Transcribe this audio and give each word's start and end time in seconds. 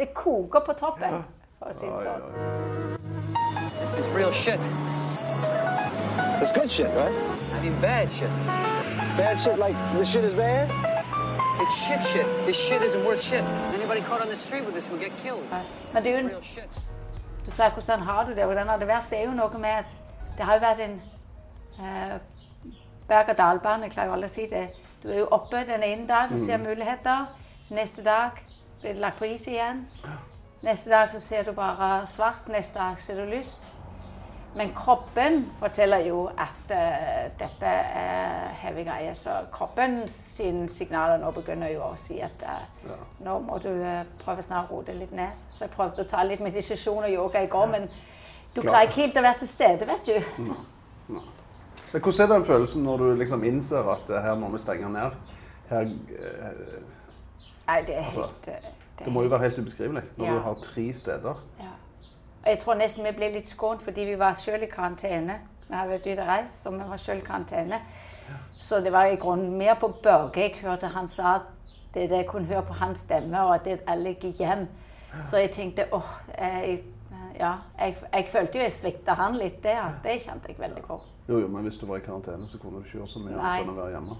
Det 0.00 0.14
koker 0.14 0.60
på 0.60 0.72
toppen, 0.72 1.24
for 1.58 1.68
å 1.68 1.74
si 1.76 1.84
det 1.84 1.98
sånn. 2.00 2.22
This 3.80 3.98
is 4.00 4.06
real 4.16 4.32
shit. 4.32 4.62
It's 6.40 6.52
good 6.56 6.70
shit, 6.70 6.88
right? 6.96 7.12
I 7.52 7.60
mean, 7.60 7.76
bad 7.82 8.08
shit. 8.08 8.32
Bad 9.18 9.36
shit 9.38 9.58
like 9.58 9.76
this 9.92 10.08
shit 10.08 10.24
is 10.24 10.32
bad? 10.32 10.72
It's 11.60 11.76
shit 11.84 12.02
shit. 12.02 12.24
This 12.46 12.56
shit 12.56 12.80
isn't 12.82 13.04
worth 13.04 13.20
shit. 13.20 13.44
Anybody 13.74 14.00
caught 14.00 14.22
on 14.22 14.28
the 14.28 14.36
street 14.36 14.64
with 14.64 14.74
this 14.74 14.88
will 14.88 14.96
get 14.96 15.12
killed. 15.18 15.44
Men 15.92 16.02
det 16.02 16.14
er 16.14 16.20
jo 16.20 16.28
en 16.28 16.32
Du 17.44 17.50
sa 17.50 17.68
hvordan 17.68 18.00
har 18.00 18.24
du 18.24 18.34
det, 18.34 18.44
hvordan 18.44 18.68
har 18.68 18.78
det 18.78 18.88
vært? 18.88 19.10
Det 19.10 19.18
er 19.18 19.24
jo 19.28 19.36
noe 19.36 19.58
med 19.58 19.84
at 19.84 19.96
det 20.38 20.46
har 20.46 20.54
jo 20.54 20.60
vært 20.60 20.80
en 20.80 21.00
eh, 21.80 22.16
berg-og-dal-bane, 23.08 23.90
klarer 23.92 24.08
jo 24.08 24.16
alle 24.16 24.32
å 24.32 24.32
si 24.32 24.48
det. 24.48 24.70
Du 25.02 25.10
er 25.12 25.26
jo 25.26 25.28
oppe 25.30 25.60
den 25.68 25.82
ene 25.82 26.08
dagen, 26.08 26.40
ser 26.40 26.56
muligheter. 26.56 27.28
Neste 27.68 28.04
dag 28.04 28.40
blir 28.80 28.94
det 28.96 29.00
lagt 29.00 29.18
på 29.18 29.28
is 29.28 29.46
igjen. 29.48 29.84
Neste 30.62 30.90
dag 30.90 31.12
så 31.12 31.20
ser 31.20 31.44
du 31.44 31.52
bare 31.56 32.06
svart, 32.06 32.48
neste 32.48 32.78
dag 32.78 33.02
ser 33.02 33.20
du 33.20 33.30
lyst. 33.30 33.74
Men 34.54 34.72
kroppen 34.74 35.44
forteller 35.58 35.98
jo 36.08 36.24
at 36.26 36.72
uh, 36.74 37.30
dette 37.38 37.66
er 37.66 38.48
heavy 38.60 38.84
greier. 38.84 39.14
Så 39.14 39.30
kroppen 39.52 40.02
sine 40.10 40.68
signaler 40.68 41.20
nå 41.22 41.30
begynner 41.36 41.70
jo 41.70 41.84
å 41.86 41.94
si 42.00 42.18
at 42.24 42.42
eh, 42.42 42.94
nå 43.24 43.38
må 43.46 43.60
du 43.62 43.70
uh, 43.70 44.02
prøve 44.24 44.42
snart 44.42 44.72
å 44.72 44.80
roe 44.80 44.88
det 44.88 44.98
litt 44.98 45.14
ned. 45.14 45.38
Så 45.54 45.64
jeg 45.64 45.74
prøvde 45.76 46.02
å 46.02 46.10
ta 46.10 46.24
litt 46.26 46.42
meditasjon 46.42 47.06
og 47.06 47.14
yoga 47.14 47.44
i 47.44 47.50
går, 47.50 47.70
men 47.70 47.86
du 48.54 48.64
klarer 48.64 48.90
ikke 48.90 49.04
helt 49.04 49.20
å 49.20 49.26
være 49.28 49.42
til 49.44 49.52
stede, 49.52 49.86
vet 49.86 50.10
du. 50.10 50.40
Men 51.92 52.02
hvordan 52.02 52.24
er 52.24 52.32
den 52.34 52.46
følelsen 52.46 52.84
når 52.86 53.04
du 53.04 53.10
liksom 53.22 53.44
innser 53.46 53.86
at 53.94 54.10
her 54.26 54.34
må 54.38 54.50
vi 54.50 54.58
stenge 54.62 54.90
ned? 54.90 55.14
Her, 55.70 55.86
Nei, 57.70 57.80
det 57.86 57.96
er 57.96 58.04
Altså, 58.04 58.26
helt 58.26 58.48
eh, 58.48 58.68
det 58.98 59.04
det 59.06 59.12
må 59.14 59.22
jo 59.22 59.28
være 59.32 59.46
helt 59.46 59.58
ubeskrivelig 59.58 60.02
når 60.16 60.26
Ja. 60.26 60.32
du 60.34 60.40
har 60.40 60.54
tre 60.62 60.92
steder. 60.92 61.38
Ja. 61.60 61.70
Og 62.42 62.48
jeg 62.50 62.58
tror 62.58 62.74
nesten 62.74 63.04
vi 63.04 63.12
ble 63.16 63.28
litt 63.32 63.48
skånt 63.48 63.82
fordi 63.82 64.04
vi 64.10 64.18
var 64.18 64.32
selv 64.32 64.62
i 64.62 64.66
karantene. 64.66 65.38
Vi 65.68 65.74
hadde 65.76 65.90
vært 65.92 66.06
ute 66.06 66.22
og 66.22 66.28
reist, 66.28 66.62
så 66.62 66.70
vi 66.74 66.78
var 66.88 66.96
selv 66.96 67.22
i 67.22 67.26
karantene. 67.26 67.78
Så 68.58 68.80
det 68.84 68.92
var 68.92 69.04
i 69.06 69.16
grunnen 69.16 69.56
mer 69.58 69.74
på 69.80 69.88
Børge 70.02 70.40
jeg 70.40 70.56
hørte 70.62 70.86
han 70.86 71.08
sa 71.08 71.38
det, 71.94 72.10
det 72.10 72.16
jeg 72.16 72.26
kunne 72.26 72.46
høre 72.46 72.62
på 72.62 72.72
hans 72.72 72.98
stemme, 72.98 73.40
og 73.40 73.54
at 73.54 73.64
det 73.64 73.80
alle 73.86 74.14
gikk 74.14 74.38
hjem. 74.38 74.66
Så 75.30 75.36
jeg 75.36 75.50
tenkte 75.50 75.86
åh, 75.92 76.10
jeg, 76.38 76.82
ja, 77.38 77.54
jeg, 77.78 77.96
jeg 78.12 78.28
følte 78.32 78.58
jo 78.58 78.62
jeg 78.64 78.72
svikta 78.72 79.14
han 79.14 79.36
litt 79.38 79.62
der. 79.64 79.94
Det 80.04 80.20
kjente 80.22 80.48
jeg 80.48 80.58
veldig 80.58 80.82
godt. 80.82 81.02
Jo, 81.28 81.38
jo, 81.38 81.48
men 81.48 81.62
hvis 81.62 81.76
du 81.76 81.86
var 81.86 81.96
i 81.96 82.00
karantene, 82.00 82.48
så 82.48 82.58
kunne 82.58 82.78
du 82.78 82.84
ikke 82.84 82.98
gjøre 82.98 83.08
så 83.08 83.18
mye 83.18 83.34
annet 83.38 83.64
enn 83.64 83.70
å 83.70 83.76
være 83.78 83.90
hjemme. 83.90 84.16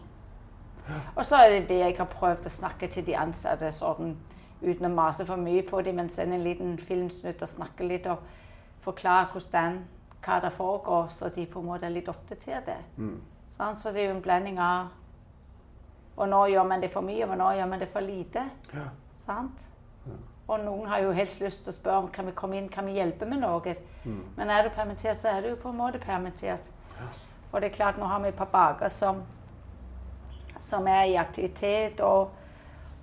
Og 1.15 1.25
så 1.27 1.37
er 1.37 1.49
det 1.51 1.69
det 1.69 1.79
jeg 1.79 1.97
har 1.99 2.09
prøvd 2.11 2.47
å 2.47 2.53
snakke 2.53 2.89
til 2.89 3.07
de 3.07 3.17
ansatte 3.17 3.73
sånn, 3.73 4.17
uten 4.63 4.87
å 4.87 4.93
mase 4.93 5.25
for 5.25 5.41
mye 5.41 5.63
på 5.63 5.81
dem, 5.83 5.97
men 5.97 6.09
sende 6.09 6.37
en 6.37 6.45
liten 6.45 6.79
filmsnutt 6.79 7.43
og 7.43 7.49
snakke 7.49 7.87
litt 7.89 8.07
og 8.07 8.19
forklare 8.85 9.29
hvordan, 9.33 9.79
hva 10.25 10.41
det 10.45 10.53
foregår, 10.53 11.09
så 11.09 11.29
de 11.29 11.47
på 11.47 11.61
en 11.61 11.67
måte 11.67 11.87
er 11.87 11.95
litt 11.95 12.09
oppdaterte. 12.09 12.77
Sånn, 13.49 13.77
så 13.77 13.93
det 13.93 14.03
er 14.03 14.11
jo 14.11 14.17
en 14.17 14.23
blanding 14.23 14.59
av 14.61 14.91
Og 16.17 16.29
nå 16.29 16.47
gjør 16.53 16.67
man 16.69 16.81
det 16.83 16.91
for 16.93 17.01
mye, 17.01 17.25
og 17.25 17.39
nå 17.39 17.53
gjør 17.57 17.69
man 17.71 17.81
det 17.81 17.89
for 17.89 18.05
lite. 18.05 18.43
Ja. 18.75 18.89
Sant? 19.17 19.63
Og 20.51 20.61
noen 20.61 20.89
har 20.91 20.99
jo 21.01 21.13
helst 21.15 21.41
lyst 21.41 21.63
til 21.65 21.71
å 21.71 21.77
spørre 21.77 21.99
om 22.03 22.09
kan 22.13 22.27
vi 22.27 22.33
komme 22.37 22.59
inn, 22.59 22.69
kan 22.69 22.85
vi 22.85 22.99
hjelpe 22.99 23.25
med 23.25 23.41
noe. 23.41 23.75
Men 24.37 24.51
er 24.51 24.67
du 24.67 24.71
permittert, 24.75 25.17
så 25.17 25.29
er 25.29 25.41
du 25.41 25.49
jo 25.49 25.57
på 25.63 25.71
en 25.71 25.79
måte 25.79 25.99
permittert. 26.03 26.69
Og 27.53 27.61
det 27.61 27.71
er 27.71 27.75
klart, 27.77 27.99
nå 27.99 28.05
har 28.11 28.21
vi 28.21 28.29
et 28.29 28.37
par 28.37 28.51
baker 28.53 28.89
som, 28.89 29.23
som 30.57 30.87
er 30.89 31.03
i 31.05 31.17
aktivitet, 31.17 32.01
og, 32.01 32.31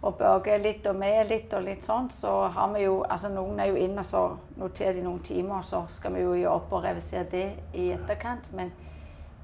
og 0.02 0.16
Børge 0.18 0.58
litt, 0.62 0.88
og 0.88 0.96
med 0.96 1.30
litt, 1.30 1.54
og 1.54 1.64
litt 1.66 1.86
sånn. 1.86 2.10
Så 2.14 2.32
har 2.54 2.74
vi 2.74 2.84
jo 2.86 3.02
Altså 3.10 3.30
noen 3.34 3.60
er 3.60 3.72
jo 3.72 3.76
inne, 3.76 4.04
og 4.04 4.06
så 4.06 4.24
noterer 4.58 4.94
de 4.94 5.06
noen 5.06 5.24
timer, 5.24 5.58
og 5.58 5.66
så 5.66 5.84
skal 5.88 6.14
vi 6.16 6.26
jo 6.26 6.36
gjøre 6.36 6.56
opp 6.60 6.74
og 6.74 6.84
revisere 6.84 7.26
det 7.32 7.48
i 7.74 7.90
etterkant. 7.96 8.52
Men, 8.54 8.72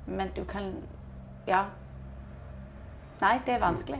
men 0.05 0.33
du 0.35 0.43
kan 0.45 0.73
Ja. 1.47 1.65
Nei, 3.21 3.39
det 3.45 3.53
er 3.55 3.59
vanskelig. 3.59 3.99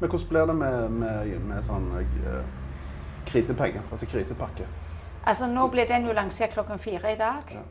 Men 0.00 0.10
hvordan 0.10 0.28
blir 0.28 0.46
det 0.46 0.54
med, 0.56 0.88
med, 0.90 1.34
med 1.48 1.62
sånn 1.64 1.86
eh, 2.00 2.40
krisepenger, 3.26 3.84
altså 3.92 4.06
krisepakke? 4.06 4.66
Altså 5.24 5.46
Nå 5.48 5.68
ble 5.72 5.86
den 5.88 6.04
jo 6.04 6.12
lansert 6.12 6.52
klokken 6.52 6.78
fire 6.78 7.14
i 7.14 7.16
dag. 7.16 7.52
Ja. 7.54 7.62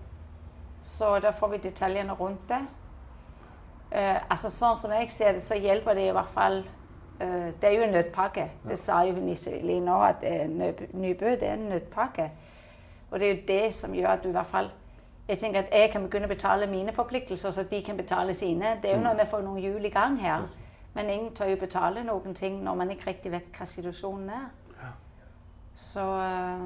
Så 0.82 1.20
da 1.20 1.32
får 1.32 1.52
vi 1.52 1.58
detaljene 1.68 2.14
rundt 2.14 2.50
det. 2.50 2.62
Eh, 3.94 4.22
altså 4.30 4.50
Sånn 4.50 4.76
som 4.76 4.92
jeg 4.96 5.12
ser 5.14 5.36
det, 5.38 5.42
så 5.46 5.56
hjelper 5.60 5.94
det 5.94 6.08
i 6.10 6.14
hvert 6.16 6.32
fall 6.34 6.64
uh, 6.64 7.50
Det 7.62 7.68
er 7.70 7.76
jo 7.76 7.84
en 7.86 7.92
nødpakke. 7.94 8.48
Det 8.66 8.78
sa 8.80 9.04
jo 9.06 9.14
Niseli 9.22 9.80
nå, 9.80 10.00
at 10.02 10.24
uh, 10.26 10.48
Nybø 10.98 11.36
det 11.36 11.50
er 11.50 11.54
en 11.54 11.68
nødpakke. 11.70 12.32
Og 13.12 13.20
det 13.20 13.28
er 13.28 13.36
jo 13.36 13.44
det 13.48 13.74
som 13.78 13.94
gjør 13.94 14.16
at 14.16 14.24
du 14.24 14.32
i 14.32 14.32
hvert 14.34 14.50
fall 14.50 14.72
Jeg 15.28 15.40
tenker 15.40 15.60
at 15.62 15.70
jeg 15.72 15.92
kan 15.92 16.08
begynne 16.08 16.28
å 16.28 16.34
betale 16.34 16.68
mine 16.68 16.94
forpliktelser, 16.94 17.52
så 17.52 17.64
de 17.70 17.84
kan 17.86 17.98
betale 17.98 18.34
sine. 18.34 18.80
Det 18.82 18.90
er 18.90 18.98
jo 18.98 19.04
noe 19.04 19.16
med 19.16 19.24
å 19.24 19.30
få 19.32 19.40
noen 19.46 19.62
hjul 19.62 19.86
i 19.86 19.94
gang 19.94 20.18
her. 20.20 20.50
Men 20.94 21.10
ingen 21.10 21.30
tør 21.36 21.54
jo 21.54 21.62
betale 21.62 22.04
noen 22.04 22.36
ting 22.36 22.58
når 22.64 22.76
man 22.76 22.92
ikke 22.92 23.08
riktig 23.08 23.32
vet 23.32 23.56
hva 23.56 23.66
situasjonen 23.66 24.30
er. 24.30 24.50
Så, 25.76 26.04
eh, 26.22 26.66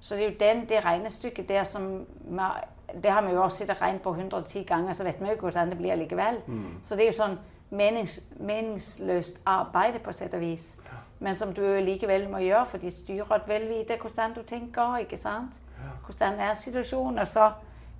så 0.00 0.14
det 0.14 0.24
er 0.24 0.30
jo 0.30 0.36
den, 0.40 0.62
det 0.68 0.84
regnestykket 0.84 1.48
der 1.48 1.62
som 1.62 2.06
vi- 2.24 2.64
Det 3.02 3.10
har 3.10 3.22
vi 3.22 3.32
jo 3.32 3.42
også 3.42 3.58
sett 3.58 3.70
og 3.70 3.80
regnet 3.82 4.02
på 4.02 4.10
110 4.10 4.64
ganger, 4.68 4.92
så 4.92 5.04
vet 5.04 5.20
vi 5.20 5.26
jo 5.26 5.32
ikke 5.32 5.48
hvordan 5.48 5.70
det 5.70 5.78
blir 5.78 5.94
likevel. 5.96 6.42
Så 6.82 6.96
det 6.96 7.06
er 7.06 7.12
jo 7.12 7.18
sånn 7.18 7.38
menings, 7.70 8.20
meningsløst 8.40 9.40
arbeid 9.46 10.00
på 10.04 10.12
sett 10.12 10.34
og 10.34 10.40
vis. 10.40 10.76
Men 11.22 11.34
som 11.34 11.54
du 11.54 11.62
likevel 11.80 12.28
må 12.30 12.38
gjøre, 12.42 12.66
for 12.66 12.78
de 12.78 12.90
styrer 12.90 13.34
et 13.36 13.68
vite 13.68 13.96
hvordan 14.00 14.34
du 14.34 14.42
tenker. 14.42 14.96
ikke 14.96 15.16
sant? 15.16 15.60
Hvordan 16.04 16.40
er 16.40 16.54
situasjonen? 16.54 17.18
Og 17.18 17.28
så 17.28 17.50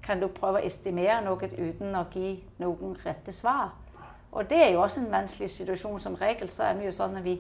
kan 0.03 0.21
du 0.21 0.27
prøve 0.29 0.59
å 0.61 0.67
estimere 0.67 1.21
noe 1.25 1.39
uten 1.39 1.95
å 1.95 2.05
gi 2.13 2.43
noen 2.59 2.97
rette 3.07 3.33
svar. 3.33 3.71
Og 4.33 4.51
det 4.51 4.59
er 4.65 4.73
jo 4.73 4.83
også 4.83 5.01
en 5.01 5.13
vanskelig 5.13 5.51
situasjon. 5.51 6.01
Som 6.01 6.15
regel 6.15 6.51
så 6.51 6.65
er 6.65 6.75
vi 6.75 6.85
jo 6.85 6.93
sånn 6.93 7.17
at 7.17 7.25
vi, 7.25 7.37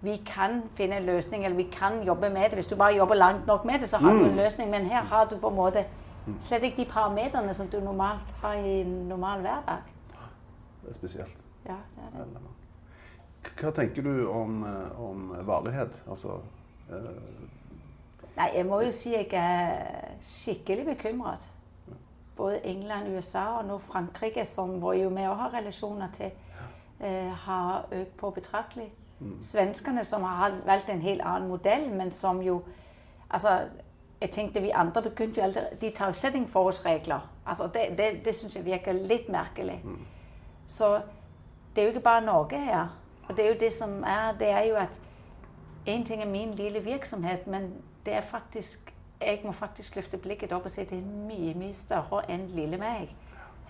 vi 0.00 0.16
kan 0.26 0.62
finne 0.74 0.96
en 0.96 1.06
løsning, 1.06 1.44
eller 1.44 1.56
vi 1.56 1.68
kan 1.72 2.02
jobbe 2.02 2.30
med 2.30 2.50
det. 2.50 2.54
Hvis 2.54 2.66
du 2.66 2.76
bare 2.76 2.96
jobber 2.96 3.14
langt 3.14 3.46
nok 3.46 3.64
med 3.64 3.80
det, 3.80 3.88
så 3.88 3.96
har 3.96 4.12
du 4.12 4.24
en 4.24 4.36
løsning. 4.36 4.70
Men 4.70 4.86
her 4.86 5.02
har 5.02 5.28
du 5.30 5.36
på 5.38 5.48
en 5.48 5.56
måte 5.56 5.84
slett 6.40 6.62
ikke 6.62 6.82
de 6.82 6.90
parametrene 6.90 7.54
som 7.54 7.68
du 7.68 7.80
normalt 7.80 8.32
har 8.42 8.54
i 8.54 8.80
en 8.80 8.92
normal 9.08 9.40
hverdag. 9.44 9.90
Det 10.82 10.90
er 10.90 10.94
spesielt. 10.94 11.40
Ja, 11.66 11.80
det 11.96 12.20
er 12.20 12.24
det. 12.24 12.44
Hva 13.60 13.70
tenker 13.76 14.02
du 14.02 14.26
om, 14.28 14.62
eh, 14.64 15.00
om 15.00 15.34
varighet? 15.46 16.02
Altså 16.08 16.38
eh, 16.90 17.10
Nei, 18.36 18.48
jeg 18.56 18.66
må 18.66 18.80
jo 18.82 18.92
si 18.92 19.12
jeg 19.14 19.28
er 19.38 20.16
skikkelig 20.26 20.86
bekymret. 20.86 21.46
Både 22.36 22.58
England, 22.66 23.12
USA 23.14 23.44
og 23.60 23.68
nå 23.68 23.78
Frankrike, 23.78 24.44
som 24.44 24.74
jo 24.82 25.08
vi 25.08 25.22
har 25.22 25.52
relasjoner 25.54 26.10
til, 26.12 26.32
eh, 27.00 27.30
har 27.46 27.86
økt 27.92 28.16
på 28.16 28.30
betraktelig. 28.30 28.88
Svenskene, 29.40 30.04
som 30.04 30.22
har 30.22 30.56
valgt 30.66 30.90
en 30.90 31.00
helt 31.00 31.22
annen 31.22 31.48
modell, 31.48 31.90
men 31.94 32.10
som 32.10 32.42
jo 32.42 32.62
Altså, 33.34 33.68
jeg 34.24 34.30
tenkte 34.32 34.60
vi 34.62 34.70
andre 34.70 35.02
begynte 35.02 35.40
jo 35.40 35.44
allerede 35.44 35.76
De 35.80 35.90
tar 35.90 36.06
jo 36.06 36.12
slett 36.12 36.34
ingen 36.34 36.48
forholdsregler. 36.48 37.30
Altså, 37.46 37.66
det 37.74 37.98
det, 37.98 38.24
det 38.24 38.34
syns 38.34 38.56
jeg 38.56 38.64
virker 38.64 38.92
litt 38.92 39.28
merkelig. 39.28 39.82
Så 40.66 40.94
det 41.74 41.82
er 41.82 41.86
jo 41.86 41.92
ikke 41.92 42.00
bare 42.00 42.24
Norge 42.24 42.58
her. 42.58 42.86
Og 43.28 43.36
det 43.36 43.44
er 43.44 43.48
jo 43.48 43.58
det 43.60 43.72
som 43.72 44.02
er 44.02 44.32
Det 44.38 44.48
er 44.48 44.62
jo 44.64 44.76
at 44.76 45.00
en 45.86 46.04
ting 46.04 46.22
er 46.22 46.26
min 46.26 46.54
lille 46.54 46.80
virksomhet, 46.80 47.46
men 47.46 47.72
det 48.06 48.14
er 48.14 48.20
faktisk 48.20 48.94
Jeg 49.20 49.40
må 49.44 49.52
faktisk 49.52 49.96
løfte 49.96 50.16
blikket 50.16 50.52
opp 50.52 50.64
og 50.64 50.70
si 50.70 50.84
det 50.84 50.98
er 50.98 51.02
mye, 51.02 51.54
mye 51.54 51.72
større 51.72 52.24
enn 52.28 52.46
lille 52.46 52.76
meg. 52.76 53.14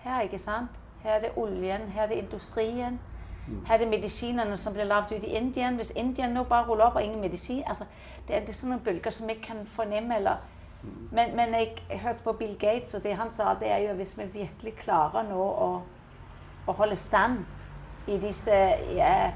Her, 0.03 0.21
ikke 0.21 0.37
sant? 0.37 0.79
Her 1.03 1.11
er 1.11 1.19
det 1.19 1.29
oljen, 1.35 1.81
her 1.91 2.03
er 2.03 2.07
det 2.07 2.15
industrien. 2.15 2.99
Er 3.69 3.77
det 3.77 3.87
medisinene 3.87 4.57
som 4.57 4.73
blir 4.73 4.87
lagd 4.89 5.11
ut 5.13 5.23
i 5.23 5.35
India. 5.37 5.71
Hvis 5.71 5.93
India 5.95 6.27
nå 6.27 6.43
bare 6.43 6.65
ruller 6.65 6.85
opp 6.85 6.95
og 6.95 7.03
ingen 7.03 7.21
medisin 7.21 7.63
altså, 7.67 7.85
det, 8.27 8.35
er, 8.35 8.39
det 8.39 8.49
er 8.49 8.57
sånne 8.57 8.79
bølger 8.79 9.13
som 9.13 9.29
jeg 9.29 9.41
kan 9.41 9.65
fornemme. 9.65 10.17
eller 10.17 10.37
men, 11.11 11.35
men 11.35 11.53
jeg 11.53 11.99
hørte 12.01 12.23
på 12.23 12.33
Bill 12.33 12.57
Gates, 12.59 12.93
og 12.93 13.03
det 13.03 13.15
han 13.15 13.31
sa, 13.31 13.53
det 13.59 13.71
er 13.71 13.77
jo 13.77 13.89
at 13.89 13.95
hvis 13.95 14.17
vi 14.17 14.25
virkelig 14.33 14.75
klarer 14.75 15.23
nå 15.29 15.41
å, 15.41 15.69
å 16.67 16.75
holde 16.77 16.95
stand 16.95 17.45
i 18.07 18.17
disse 18.21 18.53
ja, 18.95 19.31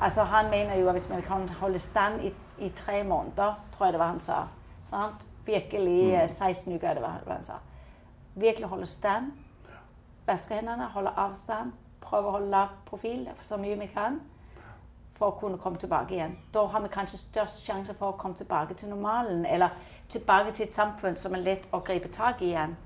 Altså 0.00 0.24
Han 0.24 0.50
mener 0.50 0.74
jo 0.74 0.88
at 0.88 0.96
hvis 0.96 1.10
vi 1.10 1.20
kan 1.22 1.48
holde 1.60 1.78
stand 1.78 2.20
i, 2.24 2.32
i 2.58 2.68
tre 2.68 3.04
måneder, 3.04 3.54
tror 3.72 3.86
jeg 3.86 3.92
det 3.92 4.00
var 4.00 4.10
han 4.10 4.20
sa 4.20 4.40
sant? 4.84 5.26
Virkelig 5.46 6.16
mm. 6.22 6.28
16 6.28 6.74
uker, 6.74 6.88
er 6.88 6.94
det 6.94 7.02
hva 7.04 7.12
han 7.28 7.44
sa. 7.44 7.60
Virkelig 8.34 8.68
holde 8.68 8.86
stand. 8.86 9.32
Vaske 10.26 10.56
hendene, 10.56 10.88
holde 10.94 11.12
avstand. 11.20 11.72
Prøve 12.14 12.30
å 12.30 12.34
holde 12.36 12.50
lav 12.52 12.74
profil 12.86 13.24
så 13.42 13.56
mye 13.58 13.74
vi 13.80 13.88
kan 13.90 14.20
for 15.16 15.32
å 15.32 15.38
kunne 15.38 15.58
komme 15.58 15.80
tilbake 15.82 16.14
igjen. 16.14 16.36
Da 16.54 16.62
har 16.70 16.82
vi 16.84 16.90
kanskje 16.94 17.18
størst 17.18 17.66
sjanse 17.66 17.94
for 17.98 18.12
å 18.12 18.18
komme 18.18 18.38
tilbake 18.38 18.74
til 18.78 18.92
normalen, 18.92 19.42
eller 19.46 19.74
tilbake 20.08 20.52
til 20.54 20.68
et 20.68 20.76
samfunn 20.76 21.16
som 21.18 21.34
er 21.34 21.42
lett 21.42 21.66
å 21.74 21.80
gripe 21.82 22.10
tak 22.14 22.42
i 22.42 22.52
igjen. 22.52 22.76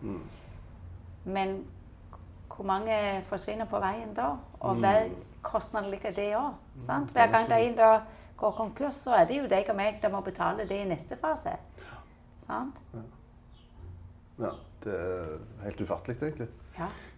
Men 1.24 1.58
hvor 2.54 2.64
mange 2.64 3.22
forsvinner 3.28 3.68
på 3.68 3.80
veien 3.84 4.14
da? 4.16 4.30
Og 4.60 4.80
hva 4.80 4.94
kostnader 5.44 5.92
ligger 5.92 6.16
det 6.16 6.30
òg? 6.36 6.56
Hver 7.12 7.32
gang 7.32 7.50
det 7.50 7.58
er 7.58 7.66
en 7.66 7.76
der 7.76 8.00
går 8.36 8.56
konkurs, 8.56 8.94
så 9.04 9.18
er 9.18 9.28
det 9.28 9.42
jo 9.42 9.50
deg 9.50 9.68
og 9.68 9.76
meg 9.76 10.00
som 10.00 10.12
må 10.16 10.22
betale 10.24 10.64
det 10.68 10.80
i 10.82 10.88
neste 10.88 11.20
fase. 11.20 11.52
Sant? 12.46 12.80
Ja, 14.38 14.54
det 14.84 14.96
er 14.96 15.38
helt 15.66 15.84
ufattelig, 15.84 16.16
egentlig. 16.22 16.48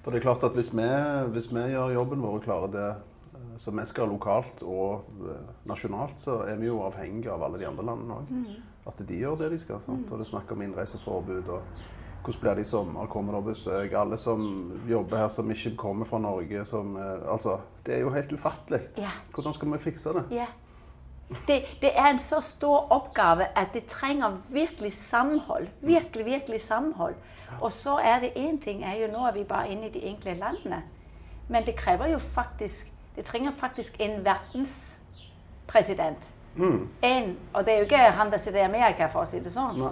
For 0.01 0.11
det 0.11 0.21
er 0.21 0.27
klart 0.29 0.45
at 0.49 0.57
hvis 0.57 0.73
vi, 0.73 0.89
hvis 1.35 1.51
vi 1.53 1.67
gjør 1.75 1.95
jobben 1.99 2.25
vår 2.25 2.39
og 2.39 2.45
klarer 2.45 2.75
det 2.75 2.89
eh, 3.37 3.55
som 3.61 3.77
vi 3.77 3.87
skal 3.89 4.09
lokalt 4.09 4.65
og 4.65 5.09
eh, 5.29 5.55
nasjonalt, 5.69 6.21
så 6.23 6.41
er 6.49 6.61
vi 6.61 6.71
jo 6.71 6.81
avhengige 6.87 7.33
av 7.35 7.45
alle 7.47 7.61
de 7.61 7.69
andre 7.69 7.87
landene 7.93 8.21
òg. 8.21 8.35
At 8.91 9.01
de 9.07 9.21
gjør 9.21 9.37
det 9.43 9.51
de 9.53 9.59
skal. 9.61 9.81
sant? 9.85 10.09
Og 10.09 10.19
det 10.19 10.27
er 10.27 10.33
snakk 10.33 10.53
om 10.55 10.62
innreiseforbud 10.65 11.51
og 11.53 11.89
hvordan 12.21 12.41
blir 12.41 12.55
det 12.59 12.65
i 12.67 12.69
sommer, 12.69 13.07
kommer 13.07 13.37
det 13.39 13.45
besøk? 13.45 13.93
Alle 13.97 14.17
som 14.21 14.43
jobber 14.89 15.23
her 15.23 15.29
som 15.33 15.51
ikke 15.51 15.77
kommer 15.77 16.05
fra 16.05 16.19
Norge, 16.21 16.65
som 16.65 16.97
eh, 16.97 17.29
Altså, 17.33 17.59
det 17.87 17.95
er 17.95 18.01
jo 18.05 18.11
helt 18.12 18.33
ufattelig. 18.33 18.81
Yeah. 18.99 19.23
Hvordan 19.35 19.57
skal 19.57 19.73
vi 19.73 19.79
fikse 19.79 20.12
det? 20.19 20.25
Ja. 20.31 20.47
Det, 21.47 21.62
det 21.82 21.91
er 21.94 22.11
en 22.11 22.19
så 22.19 22.41
stor 22.41 22.87
oppgave 22.91 23.47
at 23.56 23.69
det 23.75 23.87
trenger 23.87 24.31
virkelig 24.53 24.93
samhold. 24.93 25.69
Virkelig, 25.81 26.25
virkelig 26.25 26.62
samhold. 26.62 27.15
Og 27.61 27.73
så 27.73 27.97
er 27.97 28.21
det 28.21 28.32
én 28.37 28.65
ting 28.65 28.85
er 28.85 28.94
jo 28.94 29.12
Nå 29.12 29.27
er 29.27 29.32
vi 29.32 29.44
bare 29.44 29.69
inne 29.69 29.87
i 29.87 29.91
de 29.91 29.99
enkle 29.99 30.35
landene. 30.35 30.82
Men 31.49 31.67
det 31.67 31.77
krever 31.77 32.06
jo 32.06 32.19
faktisk 32.19 32.87
Det 33.17 33.25
trenger 33.25 33.50
faktisk 33.50 34.00
en 34.00 34.25
verdenspresident. 34.25 36.31
En, 37.03 37.37
og 37.55 37.67
det 37.67 37.73
er 37.73 37.79
jo 37.79 37.83
ikke 37.83 37.97
han 37.97 38.31
der 38.31 38.37
sitter 38.37 38.61
i 38.61 38.62
Amerika, 38.62 39.06
for 39.06 39.23
å 39.23 39.26
si 39.26 39.38
det 39.38 39.53
sånn. 39.53 39.83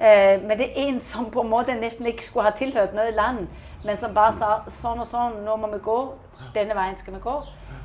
Eh, 0.00 0.42
men 0.42 0.58
det 0.58 0.70
er 0.70 0.86
en 0.86 1.00
som 1.00 1.30
på 1.30 1.42
en 1.42 1.50
måte 1.50 1.74
nesten 1.76 2.06
ikke 2.06 2.24
skulle 2.24 2.48
ha 2.48 2.54
tilhørt 2.56 2.94
noe 2.96 3.10
land, 3.10 3.48
men 3.84 3.96
som 3.96 4.14
bare 4.14 4.32
sa 4.32 4.52
sånn 4.68 5.02
og 5.02 5.06
sånn, 5.06 5.42
nå 5.44 5.56
må 5.60 5.68
vi 5.74 5.80
gå, 5.84 5.96
denne 6.54 6.76
veien 6.78 6.96
skal 6.96 7.18
vi 7.18 7.20
gå. 7.20 7.34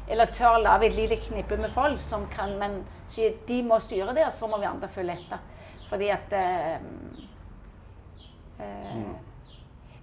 Eller 0.07 0.25
tør 0.25 0.57
lage 0.61 0.87
et 0.87 0.95
lite 0.95 1.17
knippe 1.27 1.57
med 1.57 1.69
folk 1.69 1.99
som 1.99 2.27
kan 2.29 2.57
men 2.59 2.83
sier 3.09 3.39
de 3.47 3.61
må 3.65 3.79
styre 3.81 4.13
det, 4.13 4.27
så 4.33 4.47
må 4.47 4.59
vi 4.61 4.69
andre 4.69 4.87
følge 4.87 5.13
etter. 5.17 5.41
Fordi 5.85 6.09
at 6.13 6.33
eh, 6.33 6.75
eh, 8.59 9.07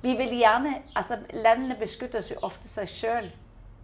Vi 0.03 0.17
vil 0.19 0.35
gjerne 0.39 0.75
altså 0.95 1.21
Landene 1.33 1.77
beskytter 1.79 2.23
jo 2.31 2.41
ofte 2.43 2.69
seg 2.69 2.89
sjøl 2.91 3.31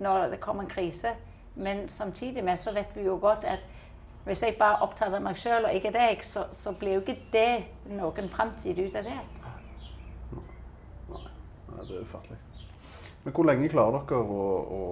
når 0.03 0.29
det 0.31 0.41
kommer 0.41 0.63
en 0.63 0.71
krise, 0.71 1.15
men 1.55 1.89
samtidig 1.89 2.45
med 2.45 2.59
så 2.59 2.73
vet 2.75 2.97
vi 2.97 3.07
jo 3.07 3.19
godt 3.23 3.45
at 3.45 3.61
hvis 4.25 4.43
jeg 4.43 4.59
bare 4.59 4.83
opptatt 4.85 5.15
av 5.15 5.23
meg 5.25 5.39
sjøl 5.41 5.65
og 5.65 5.75
ikke 5.75 5.91
deg, 5.95 6.21
så, 6.25 6.45
så 6.53 6.75
blir 6.79 6.99
jo 6.99 7.01
ikke 7.01 7.17
det 7.33 7.95
noen 7.97 8.29
framtid 8.29 8.79
ut 8.79 8.99
av 8.99 9.07
det. 9.07 9.19
Nei, 11.69 11.87
det 11.89 11.97
er 11.97 12.05
ufattelig. 12.05 12.39
Men 13.29 13.35
hvor 13.35 13.45
lenge 13.45 13.69
klarer 13.69 14.07
dere 14.09 14.25
å, 14.25 14.45
å, 14.73 14.85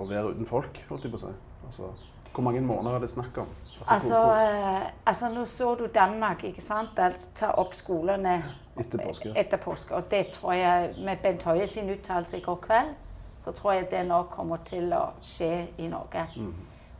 å 0.00 0.04
være 0.08 0.30
uten 0.32 0.46
folk, 0.48 0.78
holdt 0.88 1.02
jeg 1.04 1.12
på 1.12 1.18
å 1.18 1.20
si? 1.26 1.32
Altså, 1.66 1.90
hvor 2.32 2.46
mange 2.46 2.62
måneder 2.64 2.96
er 2.96 3.04
det 3.04 3.10
snakk 3.12 3.36
om? 3.42 3.50
Altså, 3.84 4.16
hvor, 4.16 4.38
eh, 4.40 4.86
altså 5.04 5.28
nå 5.28 5.44
så 5.44 5.74
du 5.76 5.82
Danmark, 5.92 6.46
ikke 6.48 6.64
sant? 6.64 6.96
Altså, 6.96 7.34
ta 7.36 7.52
opp 7.60 7.76
skolene 7.76 8.38
Etter 8.80 9.04
påske. 9.04 9.34
etter 9.36 9.60
påske. 9.60 9.92
Og 9.92 10.08
det 10.08 10.22
tror 10.38 10.56
jeg, 10.56 10.94
med 11.04 11.20
Bent 11.20 11.44
Høie 11.44 11.68
sin 11.68 11.92
uttalelse 11.92 12.40
i 12.40 12.44
går 12.48 12.56
kveld, 12.64 12.96
så 13.44 13.52
tror 13.52 13.76
jeg 13.76 13.90
det 13.92 14.06
nå 14.08 14.24
kommer 14.32 14.64
til 14.64 14.96
å 14.96 15.04
skje 15.20 15.52
i 15.84 15.92
Norge. 15.92 16.24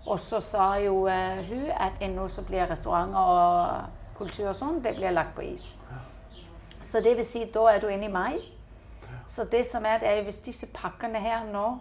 Og 0.05 0.21
så 0.21 0.45
sa 0.45 0.75
jo 0.85 1.07
uh, 1.09 1.41
hun 1.49 1.71
at 1.73 1.97
ennå 2.05 2.29
så 2.29 2.45
blir 2.45 2.69
restauranter 2.69 3.33
og 3.33 4.19
kultur 4.21 4.51
og 4.51 4.59
sånn, 4.61 4.85
det 4.85 4.93
blir 5.01 5.17
lagt 5.17 5.39
på 5.39 5.49
is. 5.55 5.79
Så 6.85 7.01
det 7.01 7.17
vil 7.17 7.25
si, 7.25 7.47
da 7.49 7.71
er 7.73 7.81
du 7.81 7.89
inne 7.89 8.13
i 8.13 8.13
mai. 8.13 8.43
Så 9.27 9.45
det 9.53 9.67
som 9.67 9.85
er, 9.85 9.99
det 9.99 10.09
er 10.09 10.17
jo 10.17 10.29
hvis 10.29 10.43
disse 10.45 10.67
pakkene 10.75 11.21
her 11.21 11.45
nå 11.49 11.79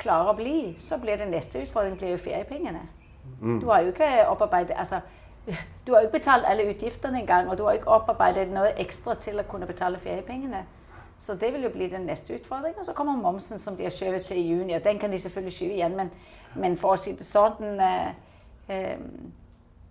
klarer 0.00 0.32
å 0.32 0.36
bli, 0.36 0.74
så 0.78 0.98
blir 1.00 1.20
det 1.20 1.28
neste 1.28 1.62
utfordring 1.62 1.96
blir 1.98 2.14
jo 2.14 2.20
feriepengene. 2.20 2.82
Du 3.60 3.68
har 3.68 3.80
jo 3.80 3.92
ikke 3.92 4.26
opparbeidet 4.28 4.76
altså, 4.78 5.00
du 5.86 5.92
har 5.92 6.00
jo 6.00 6.06
ikke 6.08 6.18
betalt 6.18 6.44
alle 6.46 6.68
utgiftene 6.70 7.20
engang, 7.20 7.48
og 7.48 7.58
du 7.58 7.64
har 7.64 7.72
ikke 7.72 7.88
opparbeidet 7.88 8.48
noe 8.52 8.72
ekstra 8.80 9.14
til 9.14 9.40
å 9.40 9.46
kunne 9.48 9.66
betale 9.66 9.98
feriepengene. 9.98 10.64
Så 11.20 11.34
det 11.40 11.52
vil 11.52 11.62
jo 11.62 11.70
bli 11.70 11.88
den 11.88 12.06
neste 12.08 12.34
utfordringen. 12.34 12.80
Og 12.80 12.86
så 12.86 12.92
kommer 12.92 13.16
momsen 13.16 13.58
som 13.58 13.76
de 13.76 13.84
har 13.84 13.92
skjøvet 13.92 14.24
til 14.24 14.38
i 14.40 14.46
juni, 14.48 14.74
og 14.74 14.84
den 14.84 14.98
kan 14.98 15.12
de 15.12 15.18
selvfølgelig 15.20 15.52
skyve 15.52 15.74
igjen, 15.74 15.96
men, 15.96 16.10
men 16.54 16.76
for 16.80 16.96
å 16.96 17.00
si 17.00 17.12
det 17.12 17.26
sånn 17.26 17.80
eh, 17.80 18.08
eh, 18.68 18.98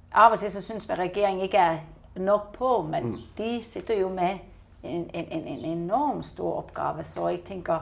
Av 0.09 0.33
og 0.33 0.39
til 0.41 0.49
så 0.49 0.61
syns 0.65 0.89
vi 0.89 0.95
regjeringen 0.97 1.45
ikke 1.45 1.61
er 1.61 1.75
nok 2.17 2.47
på, 2.55 2.69
men 2.81 3.11
de 3.37 3.59
sitter 3.63 3.99
jo 3.99 4.07
med 4.09 4.39
en, 4.83 5.09
en, 5.13 5.25
en, 5.31 5.47
enormt 5.47 5.65
enorm 5.65 6.23
stor 6.23 6.57
oppgave. 6.57 7.03
Så 7.03 7.27
jeg 7.27 7.41
tenker 7.45 7.79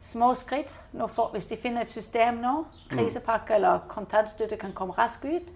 små 0.00 0.34
skritt. 0.34 0.80
Får, 1.08 1.28
hvis 1.32 1.46
de 1.46 1.56
finner 1.56 1.82
et 1.82 1.90
system 1.90 2.34
nå, 2.34 2.64
krisepakke 2.90 3.54
eller 3.54 3.78
kontantstøtte 3.88 4.56
kan 4.56 4.72
komme 4.72 4.94
raskt 4.94 5.24
ut, 5.24 5.52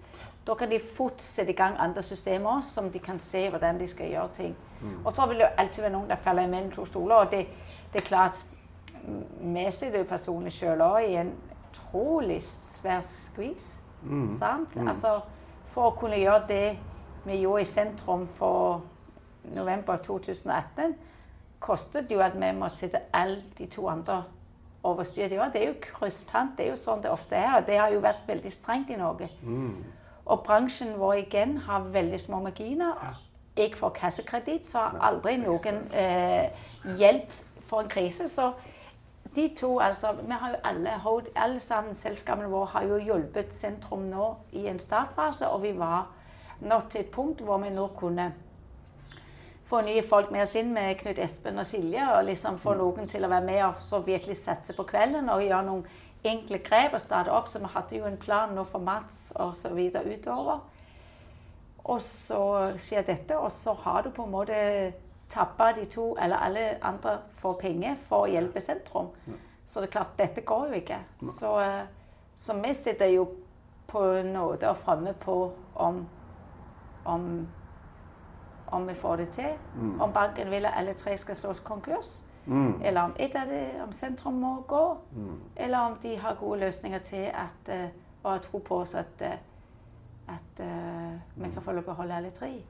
da 0.47 0.53
kan 0.53 0.71
de 0.71 0.79
fort 0.97 1.21
sette 1.21 1.51
i 1.51 1.55
gang 1.55 1.75
andre 1.79 2.03
systemer 2.03 2.61
som 2.61 2.89
de 2.91 2.99
kan 2.99 3.19
se 3.19 3.49
hvordan 3.49 3.79
de 3.79 3.87
skal 3.87 4.09
gjøre 4.09 4.29
ting. 4.33 4.55
Og 5.05 5.13
så 5.13 5.25
vil 5.25 5.37
det 5.37 5.47
alltid 5.57 5.81
være 5.81 5.93
noen 5.93 6.09
der 6.09 6.15
faller 6.15 6.43
imellom 6.43 6.71
to 6.71 6.85
stoler. 6.85 7.15
Og 7.15 7.31
det, 7.31 7.45
det 7.93 8.01
er 8.01 8.05
klart 8.05 8.45
mm, 9.07 9.53
Vi 9.55 9.71
sitter 9.71 9.99
jo 9.99 10.05
personlig 10.09 10.51
sjøl 10.51 10.81
òg 10.81 11.05
i 11.05 11.15
en 11.15 11.33
utrolig 11.69 12.43
svær 12.43 13.01
skvis. 13.01 13.81
Sant? 14.39 14.77
Altså, 14.87 15.19
for 15.69 15.91
å 15.91 15.95
kunne 15.95 16.17
gjøre 16.17 16.47
det 16.49 16.77
vi 17.25 17.37
gjorde 17.43 17.61
i 17.61 17.69
sentrum 17.69 18.25
for 18.27 18.81
november 19.43 19.97
2018, 19.97 20.95
kostet 21.59 22.11
jo 22.11 22.19
at 22.19 22.35
vi 22.35 22.51
måtte 22.57 22.75
sitte 22.75 23.01
alle 23.13 23.43
de 23.57 23.65
to 23.65 23.87
andre 23.89 24.23
over 24.83 25.03
styr. 25.03 25.27
Det 25.27 25.53
det 25.53 25.63
er 25.63 25.67
jo 25.67 25.73
krysspant, 25.81 26.57
det 26.57 26.65
er 26.65 26.69
jo 26.69 26.75
sånn 26.75 27.01
det 27.01 27.11
ofte 27.11 27.35
er. 27.35 27.57
Og 27.57 27.67
det 27.67 27.77
har 27.77 27.91
jo 27.93 27.99
vært 27.99 28.27
veldig 28.27 28.51
strengt 28.51 28.89
i 28.89 28.97
Norge. 28.97 29.29
Og 30.25 30.43
bransjen 30.43 30.99
vår 30.99 31.13
igjen 31.13 31.57
har 31.57 31.79
veldig 31.79 32.21
små 32.21 32.41
marginer. 32.41 33.19
Jeg 33.57 33.75
får 33.75 33.89
kassekreditt, 33.89 34.67
så 34.67 34.79
har 34.79 34.99
aldri 35.01 35.37
noen 35.37 35.81
eh, 35.93 36.49
hjelp 36.97 37.33
for 37.61 37.81
en 37.81 37.89
krise. 37.89 38.27
Så 38.27 38.53
de 39.35 39.49
to, 39.55 39.79
altså 39.79 40.13
Vi 40.21 40.31
har 40.31 40.49
jo 40.49 40.55
alle, 40.63 40.91
alle 41.35 41.59
sammen, 41.59 41.95
selskapene 41.95 42.49
våre 42.49 42.65
har 42.65 42.83
jo 42.83 42.97
hjulpet 42.97 43.53
sentrum 43.53 43.99
nå 43.99 44.35
i 44.51 44.67
en 44.67 44.79
startfase, 44.79 45.47
og 45.47 45.61
vi 45.61 45.77
var 45.77 46.07
nå 46.61 46.81
til 46.89 47.01
et 47.01 47.11
punkt 47.11 47.41
hvor 47.41 47.57
vi 47.57 47.69
nå 47.69 47.87
kunne 47.97 48.33
få 49.63 49.81
nye 49.85 50.03
folk 50.03 50.31
med 50.31 50.43
oss 50.43 50.55
inn 50.59 50.73
med 50.73 50.97
Knut 50.99 51.19
Espen 51.21 51.59
og 51.61 51.67
Silje, 51.69 52.05
og 52.15 52.25
liksom 52.27 52.57
få 52.61 52.73
noen 52.79 53.09
til 53.09 53.25
å 53.25 53.31
være 53.31 53.45
med 53.45 53.61
og 53.67 53.81
så 53.83 54.01
virkelig 54.05 54.39
satse 54.41 54.75
på 54.77 54.87
kvelden 54.89 55.29
og 55.29 55.43
gjøre 55.45 55.67
noen 55.67 55.85
enkle 56.27 56.61
grep 56.65 56.95
og 56.97 57.01
starte 57.01 57.33
opp. 57.33 57.49
Så 57.49 57.61
vi 57.61 57.71
hadde 57.73 58.01
jo 58.01 58.09
en 58.09 58.19
plan 58.21 58.53
nå 58.55 58.65
for 58.67 58.83
Mats 58.83 59.31
og 59.35 59.55
så 59.57 59.73
videre 59.75 60.17
utover. 60.17 60.61
Og 61.83 62.01
så 62.01 62.41
skjer 62.77 63.05
dette, 63.07 63.37
og 63.37 63.51
så 63.51 63.73
har 63.85 64.03
du 64.05 64.11
på 64.13 64.25
en 64.27 64.35
måte 64.35 64.57
tappa 65.31 65.71
de 65.73 65.85
to, 65.89 66.11
eller 66.21 66.37
alle 66.37 66.65
andre 66.85 67.15
får 67.39 67.55
penger 67.61 67.95
for 67.97 68.25
å 68.25 68.29
hjelpe 68.29 68.61
sentrum. 68.61 69.09
Så 69.65 69.81
det 69.81 69.87
er 69.87 69.95
klart, 69.95 70.17
dette 70.19 70.43
går 70.45 70.67
jo 70.67 70.81
ikke. 70.81 70.99
Så, 71.39 71.53
eh, 71.63 71.85
så 72.35 72.53
vi 72.59 72.73
sitter 72.73 73.13
jo 73.13 73.25
på 73.87 74.01
nåde 74.23 74.69
og 74.69 74.77
fremme 74.77 75.13
på 75.13 75.37
om, 75.75 76.03
om 77.05 77.25
om 78.71 78.87
vi 78.87 78.93
får 78.93 79.15
det 79.15 79.29
til. 79.29 79.53
Om 79.99 80.13
banken 80.13 80.51
vil 80.51 80.65
at 80.65 80.73
alle 80.75 80.93
tre 80.93 81.17
skal 81.17 81.35
slås 81.35 81.59
konkurs. 81.59 82.23
Eller 82.83 83.01
om 83.01 83.13
ett 83.19 83.35
av 83.35 83.47
det, 83.47 83.83
om 83.83 83.93
sentrum 83.93 84.33
må 84.33 84.61
gå. 84.67 84.97
Eller 85.55 85.79
om 85.79 85.97
de 86.01 86.15
har 86.17 86.35
gode 86.35 86.59
løsninger 86.59 86.99
til 86.99 87.29
at, 87.33 87.69
eh, 87.69 87.89
og 88.23 88.31
har 88.31 88.39
tro 88.39 88.57
på 88.57 88.75
oss 88.81 88.95
at, 88.95 89.21
eh, 89.21 89.37
at 90.27 90.65
vi 91.35 91.49
kan 91.49 91.61
få 91.61 91.71
lov 91.71 91.83
til 91.83 91.89
å 91.89 91.93
beholde 91.93 92.15
alle 92.15 92.31
tre. 92.31 92.63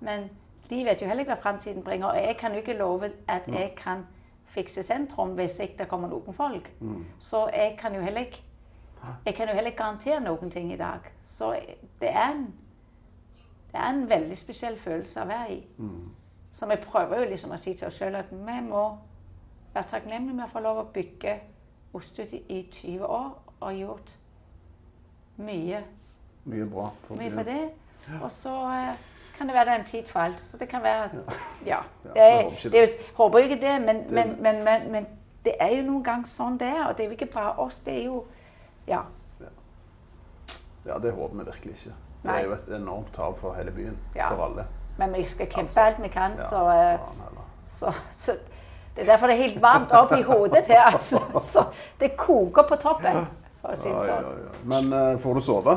Men 0.00 0.30
de 0.70 0.84
vet 0.84 1.02
jo 1.02 1.06
heller 1.06 1.24
ikke 1.24 1.34
hva 1.34 1.42
framtiden 1.42 1.82
bringer. 1.82 2.06
Og 2.06 2.16
jeg 2.16 2.36
kan 2.36 2.52
jo 2.52 2.58
ikke 2.58 2.78
love 2.78 3.10
at 3.28 3.48
jeg 3.48 3.74
kan 3.76 4.06
fikse 4.44 4.82
sentrum 4.82 5.34
hvis 5.34 5.58
ikke 5.58 5.78
det 5.78 5.88
kommer 5.88 6.08
noen 6.08 6.34
folk. 6.34 6.70
Så 7.18 7.48
jeg 7.54 7.76
kan 7.78 7.94
jo 7.94 8.00
heller 8.00 8.20
ikke 8.20 8.42
jeg 9.26 9.34
kan 9.34 9.48
jo 9.48 9.54
heller 9.54 9.70
ikke 9.70 9.82
garantere 9.82 10.20
noen 10.20 10.50
ting 10.50 10.72
i 10.72 10.76
dag. 10.76 10.98
Så 11.22 11.52
det 12.00 12.10
er 12.10 12.32
en 12.32 12.54
det 13.76 13.84
er 13.84 13.90
en 13.92 14.06
veldig 14.10 14.36
spesiell 14.38 14.76
følelse 14.80 15.20
å 15.22 15.26
være 15.28 15.50
i. 15.52 15.58
Så 16.52 16.66
vi 16.70 16.76
prøver 16.80 17.18
jo 17.20 17.24
liksom 17.30 17.50
å 17.52 17.56
si 17.60 17.74
til 17.74 17.86
oss 17.90 17.98
sjøl 18.00 18.14
at 18.16 18.30
vi 18.32 18.60
må 18.64 18.84
være 19.74 19.84
takknemlige 19.90 20.34
med 20.38 20.44
å 20.46 20.48
få 20.52 20.60
lov 20.64 20.78
å 20.80 20.86
bygge 20.92 21.34
Ostut 21.94 22.32
i- 22.32 22.42
i 22.48 22.62
20 22.72 23.04
år 23.06 23.28
og 23.60 23.74
gjort 23.74 24.10
mye, 25.36 25.82
Mye 26.44 26.64
bra. 26.70 26.90
For 27.00 27.14
mye 27.16 27.30
for 27.30 27.42
det. 27.42 27.70
Og 28.22 28.32
så 28.32 28.52
eh, 28.72 28.96
kan 29.38 29.46
det 29.48 29.54
være 29.54 29.64
det 29.64 29.72
er 29.74 29.78
en 29.78 29.84
tid 29.84 30.04
for 30.08 30.20
alt. 30.20 30.40
Så 30.40 30.56
det 30.58 30.68
kan 30.68 30.82
være 30.82 31.10
Ja. 31.66 31.78
Det 32.02 32.12
er, 32.16 32.50
det 32.70 32.74
er, 32.82 32.88
håper 33.14 33.38
jo 33.38 33.44
ikke 33.44 33.60
det, 33.60 33.82
men, 33.82 34.04
men, 34.10 34.42
men, 34.42 34.64
men, 34.64 34.92
men 34.92 35.06
det 35.44 35.54
er 35.60 35.76
jo 35.76 35.82
noen 35.82 36.04
gang 36.04 36.26
sånn 36.26 36.58
det 36.58 36.68
er. 36.68 36.84
Og 36.88 36.96
det 36.96 37.04
er 37.04 37.08
jo 37.08 37.12
ikke 37.18 37.26
bare 37.34 37.58
oss. 37.58 37.80
Det 37.80 37.94
er 38.00 38.04
jo 38.04 38.24
Ja. 38.86 39.02
Ja, 40.86 40.98
det 40.98 41.12
håper 41.12 41.36
vi 41.38 41.44
virkelig 41.44 41.72
ikke. 41.74 41.94
Det 42.26 42.32
Nei. 42.32 42.40
er 42.42 42.48
jo 42.48 42.54
et 42.56 42.70
enormt 42.74 43.12
tap 43.14 43.38
for 43.38 43.54
hele 43.54 43.70
byen. 43.70 43.96
Ja. 44.16 44.28
For 44.32 44.44
alle. 44.48 44.64
Men 44.98 45.12
vi 45.14 45.24
skal 45.24 45.46
kjempe 45.46 45.60
Altså, 45.60 45.80
alt 45.80 46.02
vi 46.02 46.08
kan, 46.08 46.32
Ja, 46.34 46.42
så 46.42 46.62
eh. 46.70 46.98
Så, 47.66 47.92
så 48.12 48.32
det 48.96 49.02
er 49.02 49.06
derfor 49.12 49.26
det 49.26 49.36
er 49.36 49.42
helt 49.42 49.62
varmt 49.62 49.92
opp 49.92 50.12
i 50.16 50.22
hodet 50.22 50.64
her. 50.66 50.82
Altså. 50.92 51.20
Så 51.52 51.64
det 52.00 52.16
koker 52.16 52.62
på 52.62 52.76
toppen, 52.80 53.26
for 53.60 53.74
å 53.74 53.76
si 53.76 53.90
det 53.92 54.06
sånn. 54.06 54.28
ja. 54.46 54.54
Men 54.64 54.92
uh, 54.92 55.18
får 55.20 55.34
du 55.34 55.40
sove? 55.44 55.74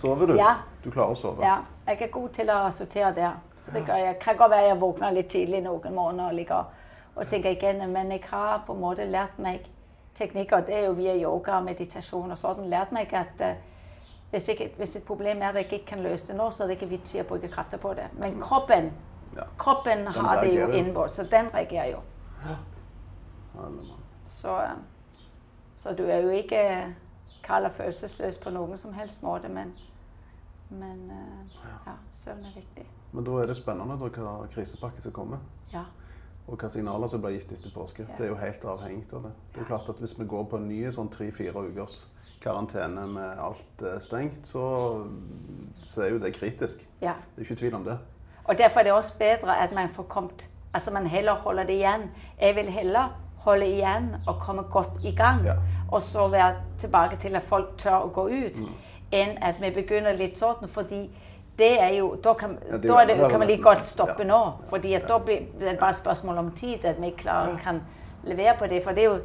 Sover 0.00 0.30
du? 0.30 0.36
Ja. 0.38 0.54
Du 0.84 0.88
klarer 0.90 1.12
å 1.12 1.18
sove? 1.18 1.44
Ja, 1.44 1.58
jeg 1.86 2.00
er 2.06 2.08
god 2.14 2.30
til 2.38 2.50
å 2.50 2.62
sortere 2.72 3.10
der. 3.18 3.34
Så 3.60 3.74
det 3.74 3.84
gør 3.86 4.00
jeg. 4.00 4.16
Kan 4.22 4.38
godt 4.40 4.54
være 4.54 4.70
jeg 4.70 4.80
våkner 4.80 5.12
litt 5.18 5.28
tidlig 5.30 5.60
noen 5.66 5.94
måneder 5.94 6.30
og 6.30 6.38
ligger 6.38 6.72
og 7.12 7.28
tenker 7.28 7.52
igjen, 7.52 7.84
men 7.92 8.14
jeg 8.14 8.24
har 8.30 8.64
på 8.66 8.72
en 8.72 8.80
måte 8.80 9.04
lært 9.04 9.36
meg 9.42 9.68
teknikker. 10.16 10.64
Det 10.64 10.78
er 10.78 10.86
jo 10.86 10.96
via 10.96 11.14
yoga 11.20 11.58
og 11.58 11.66
meditasjon 11.68 12.32
og 12.32 12.40
sånn. 12.40 12.70
Lært 12.72 12.96
meg 12.96 13.12
at 13.12 13.44
eh, 13.44 13.60
hvis, 14.32 14.48
ikke, 14.48 14.70
hvis 14.76 14.96
et 14.96 15.04
problem 15.04 15.42
er 15.42 15.48
at 15.48 15.54
jeg 15.60 15.72
ikke 15.72 15.86
kan 15.86 16.02
løse 16.02 16.26
det 16.28 16.36
nå, 16.36 16.50
så 16.50 16.64
er 16.64 16.70
det 16.70 16.78
ikke 16.78 16.88
vits 16.94 17.14
i 17.14 17.20
å 17.20 17.24
bruke 17.28 17.50
krefter 17.52 17.80
på 17.80 17.92
det. 17.98 18.08
Men 18.16 18.40
kroppen, 18.40 18.92
Ja. 19.36 19.44
kroppen 19.58 20.06
har 20.06 20.40
det 20.40 20.54
jo 20.54 20.68
jo. 20.68 21.06
så 21.08 21.26
den 21.30 21.50
reagerer 21.54 21.90
jo. 21.90 22.00
Ja, 22.44 22.56
Så, 24.26 24.56
eh, 24.62 24.70
så 25.76 25.92
du 25.92 26.04
er 26.04 26.22
jo 26.22 26.28
ikke 26.28 26.94
kald 27.42 27.64
og 27.64 27.72
følelsesløs 27.72 28.38
på 28.38 28.50
noen 28.50 28.78
som 28.78 28.92
helst 28.92 29.22
måte, 29.22 29.48
men, 29.48 29.74
men 30.70 31.10
eh, 31.10 31.60
ja, 31.86 31.92
søvn 32.12 32.44
er 32.44 32.54
viktig. 32.54 32.86
Men 33.12 33.24
da 33.24 33.30
er 33.42 33.46
det 33.46 33.56
spennende 33.56 33.98
da, 34.00 34.08
hva 34.08 34.46
krisepakke 34.54 35.02
som 35.02 35.12
kommer. 35.12 35.38
Ja. 35.72 35.84
Og 36.46 36.56
hva 36.58 36.70
signaler 36.72 37.08
som 37.08 37.20
blir 37.20 37.36
gitt 37.36 37.52
etter 37.52 37.70
påske. 37.70 38.06
Det 38.16 38.24
er 38.24 38.32
jo 38.32 38.40
helt 38.40 38.64
avhengig 38.64 39.12
av 39.12 39.22
det. 39.28 39.32
Det 39.54 39.60
er 39.60 39.68
klart 39.68 39.88
at 39.88 40.00
Hvis 40.00 40.18
vi 40.18 40.24
går 40.26 40.44
på 40.44 40.56
en 40.56 40.68
ny 40.68 40.90
sånn 40.90 41.10
tre-fire 41.12 41.68
ukers 41.68 42.06
karantene 42.42 43.06
med 43.06 43.30
alt 43.40 43.82
eh, 43.94 44.00
stengt, 44.00 44.46
så, 44.46 44.62
så 45.84 46.02
er 46.02 46.08
jo 46.10 46.18
det 46.18 46.34
kritisk. 46.34 46.86
ja. 47.02 47.12
Det 47.36 47.38
er 47.46 47.50
ikke 47.50 47.54
tvil 47.60 47.74
om 47.74 47.84
det. 47.84 47.98
Og 48.44 48.58
derfor 48.58 48.80
er 48.80 48.84
det 48.84 48.92
også 48.92 49.18
bedre 49.18 49.58
at 49.62 49.72
man 49.72 49.88
får 49.90 50.02
kommet 50.02 50.48
Altså 50.74 50.90
man 50.90 51.06
heller 51.06 51.32
holder 51.34 51.62
det 51.64 51.72
igjen. 51.74 52.10
Jeg 52.40 52.54
vil 52.56 52.64
heller 52.72 53.08
holde 53.36 53.66
igjen 53.66 54.14
og 54.26 54.38
komme 54.40 54.62
godt 54.62 54.90
i 55.04 55.10
gang. 55.14 55.44
Ja. 55.44 55.52
Og 55.90 56.02
så 56.02 56.28
være 56.28 56.54
tilbake 56.78 57.16
til 57.16 57.36
at 57.36 57.42
folk 57.42 57.74
tør 57.78 57.96
å 58.06 58.08
gå 58.08 58.22
ut, 58.28 58.56
Mm. 58.60 58.68
enn 59.12 59.36
at 59.42 59.54
vi 59.60 59.70
begynner 59.70 60.12
litt 60.16 60.38
sånn. 60.38 60.66
Fordi 60.68 61.10
det 61.58 61.80
er 61.82 61.88
jo 61.98 62.16
Da 62.24 62.32
kan, 62.34 62.58
Ja, 62.70 62.76
det 62.76 62.88
da 62.88 63.04
det, 63.04 63.30
kan 63.30 63.38
man 63.38 63.48
like 63.48 63.62
godt 63.62 63.84
stoppe 63.86 64.22
Ja. 64.22 64.24
nå. 64.24 64.52
fordi 64.70 64.98
da 65.08 65.18
blir 65.18 65.38
det 65.60 65.78
bare 65.78 65.92
spørsmål 65.94 66.38
om 66.38 66.50
tid 66.50 66.84
at 66.84 67.00
vi 67.00 67.10
klarer, 67.10 67.58
kan 67.64 67.82
levere 68.24 68.54
på 68.58 68.66
det. 68.66 68.82
For 68.82 68.90
det 68.92 69.04
er 69.04 69.08
jo 69.10 69.18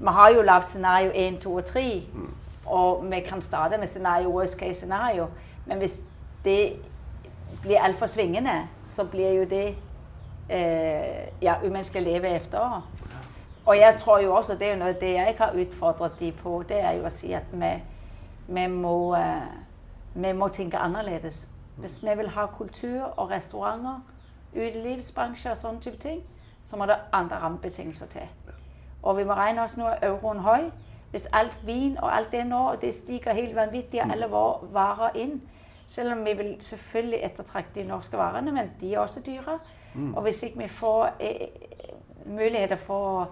Vi 0.00 0.06
har 0.06 0.30
jo 0.30 0.42
lavt 0.42 0.64
scenario 0.64 1.10
1, 1.14 1.38
2 1.40 1.54
og 1.56 1.64
3. 1.64 2.02
Mm. 2.14 2.34
Og 2.68 3.04
vi 3.10 3.20
kan 3.20 3.42
starte 3.42 3.78
med 3.78 3.86
scenario 3.86 4.30
worst 4.30 4.58
case 4.58 4.74
scenario. 4.74 5.26
Men 5.66 5.78
hvis 5.78 5.98
det 6.44 6.76
blir 7.62 7.80
altfor 7.80 8.06
svingende, 8.06 8.68
så 8.82 9.04
blir 9.04 9.30
jo 9.30 9.44
det 9.44 9.66
eh, 10.48 11.28
ja, 11.42 11.54
umenneskelig 11.64 12.02
å 12.02 12.12
leve 12.12 12.34
etter. 12.36 12.82
Og 13.66 13.76
jeg 13.76 13.96
tror 13.98 14.18
jo 14.18 14.34
også, 14.34 14.54
det 14.54 14.66
er 14.66 14.76
jo 14.76 14.80
noe 14.80 14.96
det 15.00 15.12
jeg 15.12 15.34
har 15.38 15.56
utfordret 15.60 16.20
de 16.20 16.32
på, 16.32 16.62
det 16.68 16.80
er 16.80 16.92
jo 16.96 17.06
å 17.06 17.12
si 17.12 17.32
at 17.36 17.50
vi, 17.52 17.72
vi, 18.46 18.66
må, 18.72 19.14
eh, 19.16 19.48
vi 20.14 20.32
må 20.32 20.48
tenke 20.48 20.80
annerledes. 20.80 21.48
Hvis 21.76 22.00
vi 22.04 22.14
vil 22.16 22.30
ha 22.34 22.46
kultur 22.46 23.02
og 23.16 23.30
restauranter, 23.30 24.00
utelivsbransje 24.54 25.50
og 25.52 25.60
sånne 25.60 25.84
type 25.84 26.00
ting, 26.00 26.22
så 26.62 26.76
må 26.76 26.86
det 26.88 26.96
andre 27.12 27.36
rammebetingelser 27.42 28.06
til. 28.06 28.54
Og 29.02 29.16
vi 29.16 29.24
må 29.24 29.36
regne 29.36 29.62
oss 29.62 29.76
nå 29.76 29.86
er 29.86 30.08
euroen 30.08 30.40
høy. 30.42 30.70
Hvis 31.10 31.26
alt 31.32 31.56
vin 31.66 31.98
og 31.98 32.16
alt 32.16 32.32
det 32.32 32.46
nå, 32.46 32.74
det 32.80 32.94
stiger 32.94 33.32
helt 33.32 33.56
vanvittig, 33.56 34.02
og 34.02 34.12
alle 34.12 34.28
våre 34.28 34.68
varer 34.72 35.16
inn. 35.16 35.40
Selv 35.86 36.12
om 36.12 36.24
vi 36.24 36.34
vil 36.36 36.56
selvfølgelig 36.60 37.20
ettertrakte 37.24 37.80
de 37.80 37.88
norske 37.88 38.16
varene, 38.16 38.52
men 38.52 38.70
de 38.80 38.94
er 38.94 38.98
også 38.98 39.20
dyre. 39.26 39.58
Og 40.14 40.22
hvis 40.22 40.42
ikke 40.42 40.58
vi 40.58 40.68
får 40.68 41.08
eh, 41.20 41.48
muligheter 42.26 42.76
for 42.76 43.08
å 43.08 43.26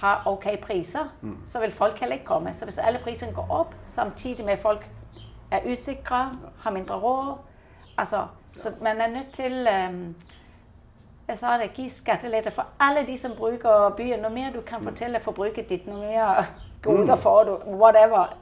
ha 0.00 0.14
ok 0.26 0.46
priser, 0.62 1.08
så 1.46 1.60
vil 1.60 1.72
folk 1.72 1.98
heller 2.00 2.20
ikke 2.20 2.26
komme. 2.26 2.52
Så 2.54 2.64
hvis 2.64 2.78
alle 2.78 3.00
prisene 3.02 3.32
går 3.32 3.50
opp, 3.50 3.74
samtidig 3.84 4.44
med 4.46 4.56
folk 4.56 4.90
er 5.50 5.64
usikre, 5.72 6.38
har 6.60 6.70
mindre 6.70 6.94
råd 6.94 7.36
altså, 7.96 8.26
Så 8.56 8.70
man 8.82 9.00
er 9.00 9.06
nødt 9.06 9.32
til 9.32 9.68
um, 9.88 10.14
jeg 11.28 11.38
sa 11.38 11.58
det, 11.58 11.72
gi 11.74 11.88
skattelette 11.88 12.50
for 12.50 12.66
alle 12.80 13.06
de 13.06 13.18
som 13.18 13.34
bruker 13.36 13.94
byen. 13.96 14.20
Noe 14.20 14.30
mer 14.30 14.52
du 14.52 14.60
kan 14.60 14.82
fortelle 14.82 15.20
forbruket 15.20 15.68
ditt, 15.68 15.86
noe 15.86 16.00
mer 16.00 16.44
goder 16.82 17.14
får 17.16 17.44
du. 17.44 17.52
Whatever. 17.76 18.34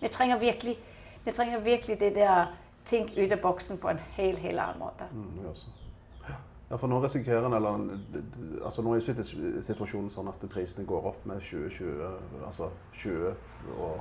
Vi 0.00 0.08
trenger 0.08 0.38
virkelig, 0.38 0.78
vi 1.24 1.30
trenger 1.30 1.58
virkelig 1.60 2.00
det 2.00 2.14
der 2.14 2.46
ting 2.84 3.10
ut 3.16 3.32
av 3.32 3.38
boksen 3.42 3.78
på 3.78 3.88
en 3.88 3.98
helt, 4.16 4.38
helt 4.38 4.58
annen 4.60 4.78
måte. 4.78 5.04
Mm, 5.12 5.44
ja. 5.44 6.34
Ja, 6.70 6.76
for 6.76 6.86
nå 6.86 7.00
risikerer 7.02 7.46
en, 7.46 7.52
eller 7.52 7.78
altså 8.64 8.82
Nå 8.82 8.92
er 8.94 9.00
jo 9.00 9.00
situ- 9.00 9.62
situasjonen 9.62 10.10
sånn 10.10 10.28
at 10.30 10.44
prisene 10.52 10.86
går 10.86 11.06
opp 11.08 11.24
med 11.26 11.40
20-20 11.42 12.44
Altså 12.46 12.68
20 12.94 13.32
og 13.80 13.96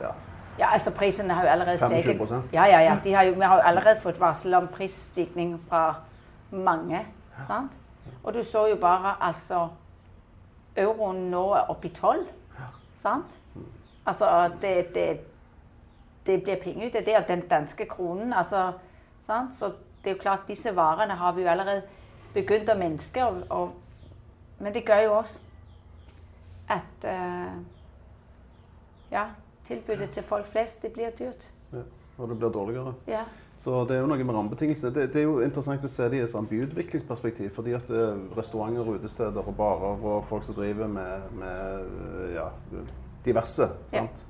ja. 0.00 0.12
Ja, 0.58 0.70
altså 0.72 0.90
Prisene 0.96 1.34
har 1.34 1.44
jo 1.44 1.48
allerede 1.50 1.78
25%. 1.78 2.00
steget. 2.26 2.52
Ja, 2.52 2.64
ja, 2.66 2.80
ja. 2.80 2.96
De 3.04 3.12
har 3.14 3.22
jo, 3.22 3.34
vi 3.34 3.40
har 3.44 3.56
jo 3.56 3.62
allerede 3.68 4.00
fått 4.00 4.20
varsel 4.20 4.54
om 4.54 4.68
prisstigning 4.68 5.60
fra 5.68 5.94
mange. 6.50 7.06
sant? 7.46 7.78
Og 8.24 8.34
du 8.34 8.42
så 8.42 8.66
jo 8.70 8.76
bare 8.80 9.14
altså 9.20 9.68
Euroen 10.76 11.30
nå 11.30 11.44
er 11.54 11.70
oppe 11.70 11.88
i 11.88 11.90
12. 11.90 12.26
Sant? 12.94 13.38
Altså, 14.06 14.50
det, 14.60 14.94
det, 14.94 15.20
det 16.26 16.42
blir 16.42 16.60
penger 16.62 16.86
ut 16.86 16.96
av 16.96 17.04
det. 17.06 17.16
Og 17.18 17.28
den 17.28 17.46
danske 17.50 17.86
kronen, 17.86 18.32
altså 18.32 18.72
sant? 19.20 19.54
Så 19.54 19.72
det 20.04 20.10
er 20.10 20.16
jo 20.16 20.20
klart, 20.20 20.48
disse 20.48 20.76
varene 20.76 21.14
har 21.14 21.32
vi 21.32 21.42
jo 21.42 21.48
allerede 21.48 21.82
begynt 22.34 22.68
å 22.68 22.78
minske. 22.78 23.24
Og, 23.24 23.42
og, 23.50 23.72
men 24.58 24.74
det 24.74 24.84
gjør 24.86 25.06
jo 25.06 25.16
også 25.20 25.40
at 26.72 27.04
uh, 27.04 27.56
ja, 29.10 29.26
tilbudet 29.64 30.10
til 30.10 30.22
folk 30.22 30.46
flest, 30.46 30.82
det 30.82 30.92
blir 30.92 31.10
dyrt. 31.18 31.50
ja. 31.72 31.82
Og 32.22 32.30
det 32.30 32.38
blir 32.38 32.52
dårligere. 32.54 32.94
Ja. 33.10 33.24
Så 33.58 33.84
det 33.86 33.96
er 33.96 34.02
jo 34.02 34.08
noe 34.10 34.24
med 34.24 34.34
rammebetingelser. 34.34 34.90
Det, 34.94 35.08
det 35.14 35.22
er 35.22 35.28
jo 35.28 35.38
interessant 35.44 35.84
å 35.86 35.90
se 35.90 36.08
det 36.10 36.18
i 36.18 36.24
et 36.24 36.32
sånn 36.32 36.48
byutviklingsperspektiv. 36.50 37.52
Fordi 37.54 37.76
at 37.78 37.90
er 37.94 38.18
restauranter, 38.38 38.94
utesteder 38.96 39.42
og 39.42 39.56
barer 39.58 40.06
og 40.14 40.24
folk 40.26 40.46
som 40.46 40.58
driver 40.58 40.90
med, 40.90 41.28
med 41.38 42.34
ja, 42.34 42.48
diverse. 43.26 43.68
Sant? 43.92 44.24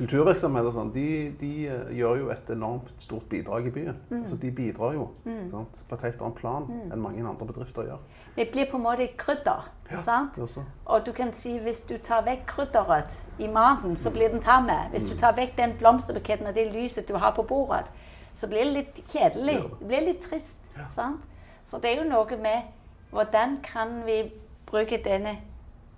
Kulturvirksomheter 0.00 0.72
sånn, 0.72 0.90
de, 0.94 1.06
de 1.36 1.50
eh, 1.68 1.90
gjør 1.98 2.22
jo 2.22 2.28
et 2.32 2.50
enormt 2.54 2.92
stort 3.02 3.26
bidrag 3.28 3.66
i 3.68 3.72
byen. 3.74 3.98
Mm. 4.08 4.22
Altså, 4.22 4.38
de 4.40 4.52
bidrar 4.56 4.94
jo 4.96 5.08
sant? 5.50 5.82
på 5.88 5.98
et 5.98 6.04
helt 6.06 6.22
annet 6.24 6.38
plan 6.38 6.68
enn 6.70 7.02
mange 7.02 7.20
andre 7.20 7.48
bedrifter 7.50 7.84
gjør. 7.90 7.98
Det 8.36 8.46
blir 8.54 8.70
på 8.70 8.78
en 8.80 8.86
måte 8.86 9.10
krydder. 9.20 9.68
sant? 10.00 10.38
Og 10.86 11.04
du 11.04 11.12
kan 11.12 11.34
si 11.36 11.58
hvis 11.60 11.82
du 11.90 11.98
tar 11.98 12.24
vekk 12.24 12.46
krydderet 12.48 13.18
i 13.38 13.50
maten, 13.52 13.98
så 14.00 14.12
blir 14.14 14.32
den 14.32 14.40
tam. 14.40 14.70
Hvis 14.94 15.10
du 15.10 15.16
tar 15.18 15.36
vekk 15.36 15.56
den 15.58 15.76
blomsterbuketten 15.78 16.48
og 16.48 16.56
det 16.56 16.70
lyset 16.72 17.08
du 17.08 17.18
har 17.20 17.34
på 17.36 17.42
bordet, 17.42 17.90
så 18.34 18.48
blir 18.48 18.64
det 18.64 18.72
litt 18.72 19.02
kjedelig. 19.12 19.58
Ja. 19.58 19.68
Det 19.80 19.90
blir 19.90 20.06
litt 20.06 20.24
trist. 20.24 20.70
sant? 20.88 21.28
Så 21.64 21.78
det 21.78 21.92
er 21.92 22.02
jo 22.02 22.08
noe 22.08 22.40
med 22.40 22.72
hvordan 23.10 23.58
kan 23.62 24.00
vi 24.06 24.22
bruke 24.70 25.00
denne 25.04 25.36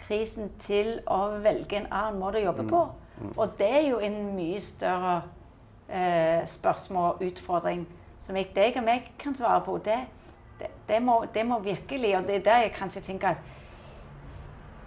krisen 0.03 0.51
til 0.59 0.97
å 1.07 1.39
velge 1.45 1.79
en 1.79 1.87
annen 1.91 2.19
måte 2.21 2.41
å 2.41 2.47
jobbe 2.49 2.67
på. 2.69 2.83
Og 3.37 3.59
det 3.59 3.71
er 3.71 3.89
jo 3.89 3.99
en 3.99 4.35
mye 4.37 4.61
større 4.61 5.23
eh, 5.89 6.47
spørsmål 6.47 7.11
og 7.11 7.23
utfordring 7.27 7.89
som 8.21 8.37
ikke 8.37 8.55
deg 8.55 8.77
og 8.77 8.85
meg 8.85 9.13
kan 9.19 9.35
svare 9.35 9.61
på. 9.65 9.79
Det, 9.85 9.99
det, 10.59 10.71
det, 10.89 11.03
må, 11.03 11.25
det 11.35 11.47
må 11.47 11.59
virkelig, 11.59 12.17
og 12.17 12.23
det 12.23 12.37
er 12.37 12.47
der 12.47 12.57
jeg 12.67 12.73
kanskje 12.79 13.01
tenker 13.01 13.29
at 13.29 13.37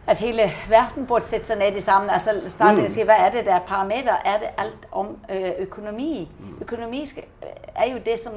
at 0.08 0.18
hele 0.18 0.52
verden 0.70 1.06
burde 1.06 1.26
sette 1.26 1.48
seg 1.50 1.58
ned 1.58 1.76
i 1.76 1.82
sammen. 1.82 2.10
Altså 2.10 2.36
stadig 2.48 2.84
og 2.84 2.92
si 2.94 3.04
hva 3.04 3.16
er 3.26 3.32
det 3.34 3.46
der 3.46 3.60
parameter? 3.60 4.14
Er 4.26 4.40
det 4.40 4.50
alt 4.58 4.88
om 4.92 5.18
ø, 5.30 5.52
økonomi? 5.60 6.30
Økonomi 6.62 7.06
skal, 7.06 7.24
er 7.76 7.92
jo 7.92 7.98
det 8.06 8.20
som 8.20 8.34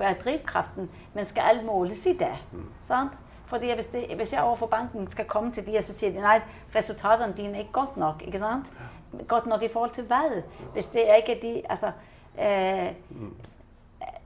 er 0.00 0.14
drivkraften, 0.14 0.90
men 1.14 1.24
skal 1.24 1.42
alt 1.42 1.64
måles 1.66 2.06
i 2.06 2.16
det? 2.16 2.32
Sant? 2.80 3.12
Fordi 3.46 3.74
hvis, 3.74 3.86
det, 3.86 4.06
hvis 4.16 4.32
jeg 4.32 4.42
overfor 4.42 4.66
banken 4.66 5.10
skal 5.10 5.24
komme 5.24 5.52
til 5.52 5.66
de 5.66 5.76
og 5.78 5.84
så 5.84 5.92
sier 5.92 6.12
de, 6.12 6.20
nei, 6.24 6.40
resultatene 6.74 7.34
dine 7.36 7.54
er 7.54 7.58
ikke 7.58 7.72
godt 7.72 7.96
nok. 7.96 8.22
ikke 8.26 8.38
sant? 8.38 8.72
Godt 9.28 9.46
nok 9.46 9.62
i 9.62 9.68
forhold 9.68 9.90
til 9.90 10.04
hva? 10.04 10.20
Hvis 10.72 10.86
det 10.86 11.10
er 11.10 11.14
ikke 11.14 11.38
de 11.42 11.62
altså, 11.68 11.92
eh, 12.38 12.94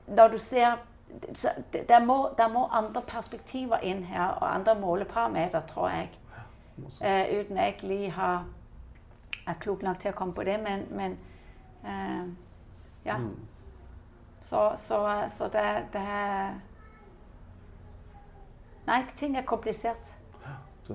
Når 0.07 0.27
du 0.27 0.37
ser 0.37 0.77
så 1.33 1.49
der, 1.73 2.05
må, 2.05 2.29
der 2.37 2.47
må 2.47 2.67
andre 2.71 3.01
perspektiver 3.01 3.77
inn 3.77 4.03
her, 4.03 4.25
og 4.25 4.55
andre 4.55 4.75
måleparametere, 4.75 5.61
tror 5.61 5.89
jeg. 5.89 6.09
Eh, 7.01 7.39
uten 7.39 7.57
jeg 7.57 7.75
lige 7.81 8.11
har, 8.11 8.45
er 9.47 9.53
klok 9.53 9.81
nok 9.81 9.99
til 9.99 10.11
å 10.11 10.13
komme 10.13 10.33
på 10.33 10.43
det, 10.43 10.59
men, 10.63 10.85
men 10.91 11.17
eh, 11.85 12.29
ja. 13.05 13.17
Så, 14.43 14.71
så, 14.75 15.23
så 15.27 15.43
det, 15.43 15.65
det 15.93 16.01
er 16.01 16.53
Nei, 18.87 19.03
ting 19.15 19.37
er 19.37 19.45
komplisert. 19.45 20.15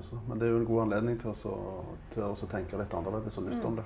Så. 0.01 0.17
Men 0.27 0.39
det 0.39 0.47
er 0.47 0.51
jo 0.51 0.57
en 0.59 0.65
god 0.65 0.81
anledning 0.81 1.19
til 1.21 1.29
å, 1.29 1.33
så- 1.33 1.85
til 2.11 2.23
å 2.23 2.35
tenke 2.51 2.77
litt 2.77 2.93
annerledes 2.93 3.37
og 3.37 3.43
nytt 3.45 3.65
om 3.65 3.75
det. 3.75 3.83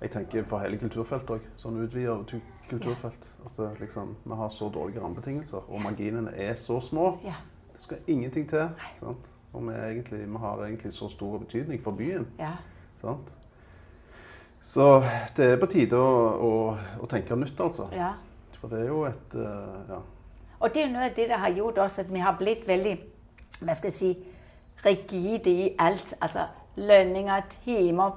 Jeg 0.00 0.10
tenker 0.10 0.44
for 0.44 0.58
hele 0.58 0.76
kulturfeltet 0.78 1.30
òg. 1.30 1.40
Sånn 1.56 1.78
utvidet 1.84 2.26
tu- 2.26 2.40
kulturfelt. 2.70 3.28
At 3.46 3.56
det, 3.56 3.80
liksom, 3.80 4.16
vi 4.24 4.34
har 4.34 4.48
så 4.48 4.68
dårlige 4.70 5.00
rammebetingelser, 5.02 5.58
og 5.68 5.80
marginene 5.82 6.30
er 6.36 6.54
så 6.54 6.80
små. 6.80 7.18
Det 7.72 7.82
skal 7.82 7.98
ingenting 8.06 8.48
til. 8.48 8.68
Sant? 9.00 9.30
Og 9.52 9.62
vi, 9.66 9.72
egentlig, 9.72 10.20
vi 10.28 10.36
har 10.38 10.64
egentlig 10.66 10.92
så 10.92 11.08
stor 11.08 11.38
betydning 11.38 11.80
for 11.80 11.90
byen. 11.92 12.26
Sant? 13.00 13.34
Så 14.62 15.00
det 15.36 15.46
er 15.52 15.56
på 15.60 15.66
tide 15.72 15.96
å, 15.96 16.14
å, 16.44 16.50
å 17.00 17.06
tenke 17.08 17.36
nytt, 17.36 17.60
altså. 17.60 17.88
Ja. 17.94 18.12
For 18.60 18.68
det 18.68 18.80
er 18.82 18.88
jo 18.90 19.04
et 19.06 19.34
uh, 19.38 19.78
ja. 19.88 20.00
Og 20.60 20.74
det 20.74 20.82
er 20.82 20.86
jo 20.88 20.92
noe 20.92 21.06
av 21.06 21.14
det 21.16 21.28
det 21.30 21.38
har 21.38 21.50
gjort 21.54 21.78
også 21.78 22.00
at 22.02 22.08
vi 22.12 22.18
har 22.18 22.34
blitt 22.38 22.66
veldig 22.68 22.96
hva 23.62 23.74
skal 23.74 23.88
jeg 23.90 23.94
si, 23.94 24.10
rigide 24.86 25.50
i 25.50 25.74
alt. 25.78 26.14
Altså 26.20 26.46
lønninger, 26.76 27.40
timer 27.64 28.10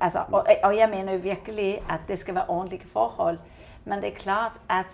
altså, 0.00 0.18
og, 0.32 0.46
og 0.62 0.76
jeg 0.76 0.88
mener 0.88 1.12
jo 1.12 1.18
virkelig 1.18 1.82
at 1.90 2.00
det 2.08 2.18
skal 2.18 2.34
være 2.34 2.46
ordentlige 2.48 2.88
forhold. 2.88 3.38
Men 3.84 3.98
det 3.98 4.08
er 4.08 4.18
klart 4.18 4.60
at 4.68 4.86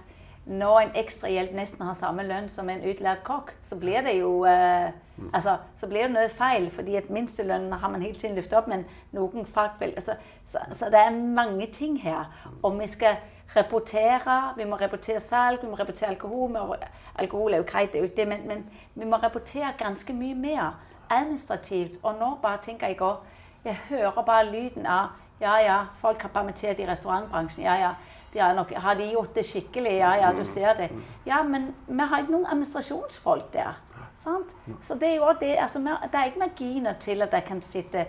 når 0.47 0.81
en 0.81 0.90
ekstrahjelp 0.95 1.52
nesten 1.54 1.87
har 1.87 1.95
samme 1.95 2.23
lønn 2.26 2.49
som 2.49 2.71
en 2.71 2.83
utlært 2.90 3.23
kokk, 3.25 3.52
så 3.62 3.76
blir 3.78 4.00
det 4.02 4.16
jo 4.19 4.45
eh, 4.45 4.90
altså, 5.33 5.57
så 5.76 5.87
blir 5.87 6.02
det 6.02 6.14
noe 6.16 6.28
feil. 6.28 6.71
fordi 6.71 6.97
at 6.97 7.11
minstelønnen 7.11 7.73
har 7.73 7.90
man 7.90 8.02
hele 8.02 8.19
tiden 8.19 8.35
løftet 8.35 8.59
opp, 8.59 8.69
men 8.69 8.85
noen 9.12 9.47
fagfelt 9.47 9.95
altså, 9.95 10.16
så, 10.45 10.59
så 10.71 10.90
det 10.90 10.99
er 10.99 11.11
mange 11.11 11.66
ting 11.66 12.02
her. 12.02 12.25
Og 12.62 12.81
vi 12.81 12.87
skal 12.87 13.16
rapportere, 13.57 14.54
vi 14.57 14.64
må 14.64 14.76
rapportere 14.76 15.21
salg, 15.21 15.62
vi 15.62 15.69
må 15.69 15.76
rapportere 15.78 16.11
alkohol. 16.11 16.50
Må, 16.50 16.75
alkohol 17.14 17.52
er 17.52 17.62
jo 17.62 17.69
greit, 17.69 17.92
det 17.92 18.00
er 18.00 18.02
jo 18.02 18.11
ikke 18.11 18.16
det, 18.16 18.28
men, 18.28 18.49
men 18.49 18.64
vi 18.95 19.04
må 19.04 19.16
rapportere 19.16 19.75
ganske 19.78 20.12
mye 20.12 20.35
mer 20.35 20.73
administrativt. 21.19 21.99
Og 22.02 22.14
nå 22.21 22.38
bare 22.42 22.59
tenker 22.62 22.87
jeg 22.87 23.02
òg 23.02 23.16
Jeg 23.64 23.78
hører 23.88 24.23
bare 24.26 24.50
lyden 24.52 24.87
av 24.87 25.09
Ja, 25.40 25.57
ja, 25.59 25.76
folk 25.95 26.23
har 26.23 26.28
permittert 26.28 26.78
i 26.78 26.87
restaurantbransjen. 26.87 27.64
Ja, 27.64 27.75
ja. 27.75 27.90
De 28.33 28.38
har, 28.38 28.54
nok, 28.54 28.71
har 28.73 28.95
de 28.95 29.11
gjort 29.12 29.35
det 29.35 29.45
skikkelig? 29.47 29.97
Ja, 29.99 30.12
ja, 30.14 30.33
du 30.33 30.45
ser 30.45 30.75
det. 30.75 30.90
Ja, 31.26 31.42
men 31.42 31.75
vi 31.87 31.99
har 31.99 32.23
ikke 32.23 32.33
noen 32.33 32.47
administrasjonsfolk 32.47 33.52
der. 33.52 33.75
Sant? 34.16 34.54
Så 34.81 34.95
det 34.95 35.09
er 35.09 35.16
jo 35.16 35.33
det 35.40 35.57
altså, 35.59 35.78
Det 35.78 36.14
er 36.14 36.25
ikke 36.25 36.38
marginer 36.38 36.92
til 37.00 37.23
at 37.23 37.33
det 37.33 37.45
kan 37.45 37.62
sitte 37.62 38.07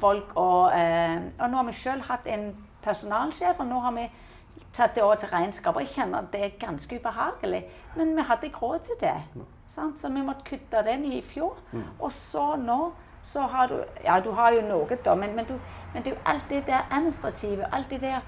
folk 0.00 0.32
og 0.36 0.72
eh, 0.78 1.20
Og 1.40 1.50
nå 1.50 1.56
har 1.56 1.64
vi 1.64 1.72
sjøl 1.72 2.00
hatt 2.00 2.26
en 2.26 2.56
personalsjef, 2.82 3.60
og 3.60 3.66
nå 3.66 3.80
har 3.80 3.92
vi 3.92 4.08
tatt 4.74 4.94
det 4.94 5.02
over 5.02 5.14
til 5.14 5.28
regnskap. 5.28 5.76
Og 5.76 5.82
jeg 5.82 5.94
kjenner 5.94 6.18
at 6.18 6.32
det 6.32 6.44
er 6.44 6.58
ganske 6.60 7.00
ubehagelig. 7.00 7.64
Men 7.96 8.16
vi 8.16 8.22
hadde 8.28 8.46
ikke 8.50 8.58
råd 8.58 8.78
til 8.88 9.00
det. 9.00 9.14
Sant? 9.68 10.00
Så 10.00 10.10
vi 10.12 10.22
måtte 10.22 10.44
kutte 10.50 10.82
den 10.86 11.04
i 11.04 11.22
fjor. 11.22 11.56
Og 11.98 12.12
så 12.12 12.56
nå 12.56 12.92
så 13.24 13.40
har 13.48 13.66
du 13.66 13.84
Ja, 14.04 14.20
du 14.20 14.30
har 14.30 14.52
jo 14.52 14.60
noe, 14.60 14.96
da, 15.04 15.14
men, 15.14 15.36
men, 15.36 15.44
du, 15.48 15.54
men 15.94 16.02
det 16.04 16.12
er 16.12 16.16
jo 16.16 16.22
alt 16.26 16.50
det 16.50 16.66
der 16.66 16.82
administrative, 16.90 17.74
alt 17.74 17.90
det 17.90 18.00
der 18.00 18.20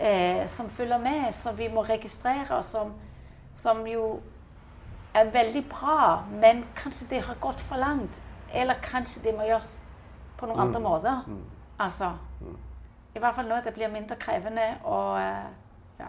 eh, 0.00 0.46
som 0.46 0.70
følger 0.70 0.98
med, 0.98 1.32
som 1.32 1.58
vi 1.58 1.68
må 1.68 1.82
registrere, 1.82 2.62
som, 2.62 2.92
som 3.54 3.86
jo 3.86 4.20
er 5.14 5.30
veldig 5.30 5.68
bra, 5.68 6.24
men 6.30 6.64
kanskje 6.76 7.06
det 7.10 7.22
har 7.22 7.34
gått 7.40 7.60
for 7.60 7.76
langt. 7.76 8.22
Eller 8.54 8.74
kanskje 8.82 9.22
det 9.22 9.36
må 9.36 9.42
gjøres 9.44 9.84
på 10.38 10.46
noen 10.46 10.60
andre 10.60 10.80
måter. 10.80 11.22
Altså 11.78 12.12
I 13.14 13.18
hvert 13.18 13.34
fall 13.34 13.48
nå 13.48 13.54
at 13.54 13.64
det 13.64 13.74
blir 13.74 13.88
mindre 13.92 14.16
krevende 14.16 14.76
og 14.84 15.20
eh, 15.20 15.48
ja. 15.98 16.06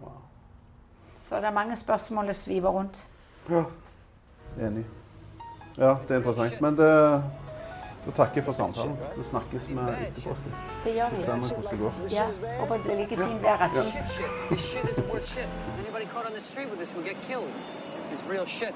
Wow. 0.00 0.16
Så 1.30 1.36
det 1.36 1.44
er 1.44 1.50
mange 1.50 1.76
spørsmål 1.76 2.26
det 2.26 2.36
sviver 2.36 2.70
rundt. 2.70 3.06
Ja. 3.50 3.62
Enig. 4.66 4.84
Ja, 5.78 5.88
det 6.08 6.10
er 6.10 6.16
interessant. 6.16 6.60
Men 6.60 6.76
det 6.76 7.22
Da 8.06 8.10
takker 8.10 8.34
jeg 8.34 8.44
for 8.44 8.52
samtalen. 8.52 8.96
Så 9.14 9.22
snakkes 9.22 9.68
vi 9.68 9.74
etterpå. 9.74 10.36
Det 10.84 10.94
gjør 10.94 11.06
Så 11.08 11.16
ser 11.22 11.34
vi. 11.34 11.40
hvordan 11.40 11.70
det 11.70 11.78
går. 11.78 11.92
Ja, 12.12 12.26
Håper 12.60 12.74
det 12.74 12.82
blir 12.84 12.96
like 12.96 13.16
fint 13.16 13.42
vær 13.42 13.56
resten. 13.60 13.82
Shit, 18.48 18.74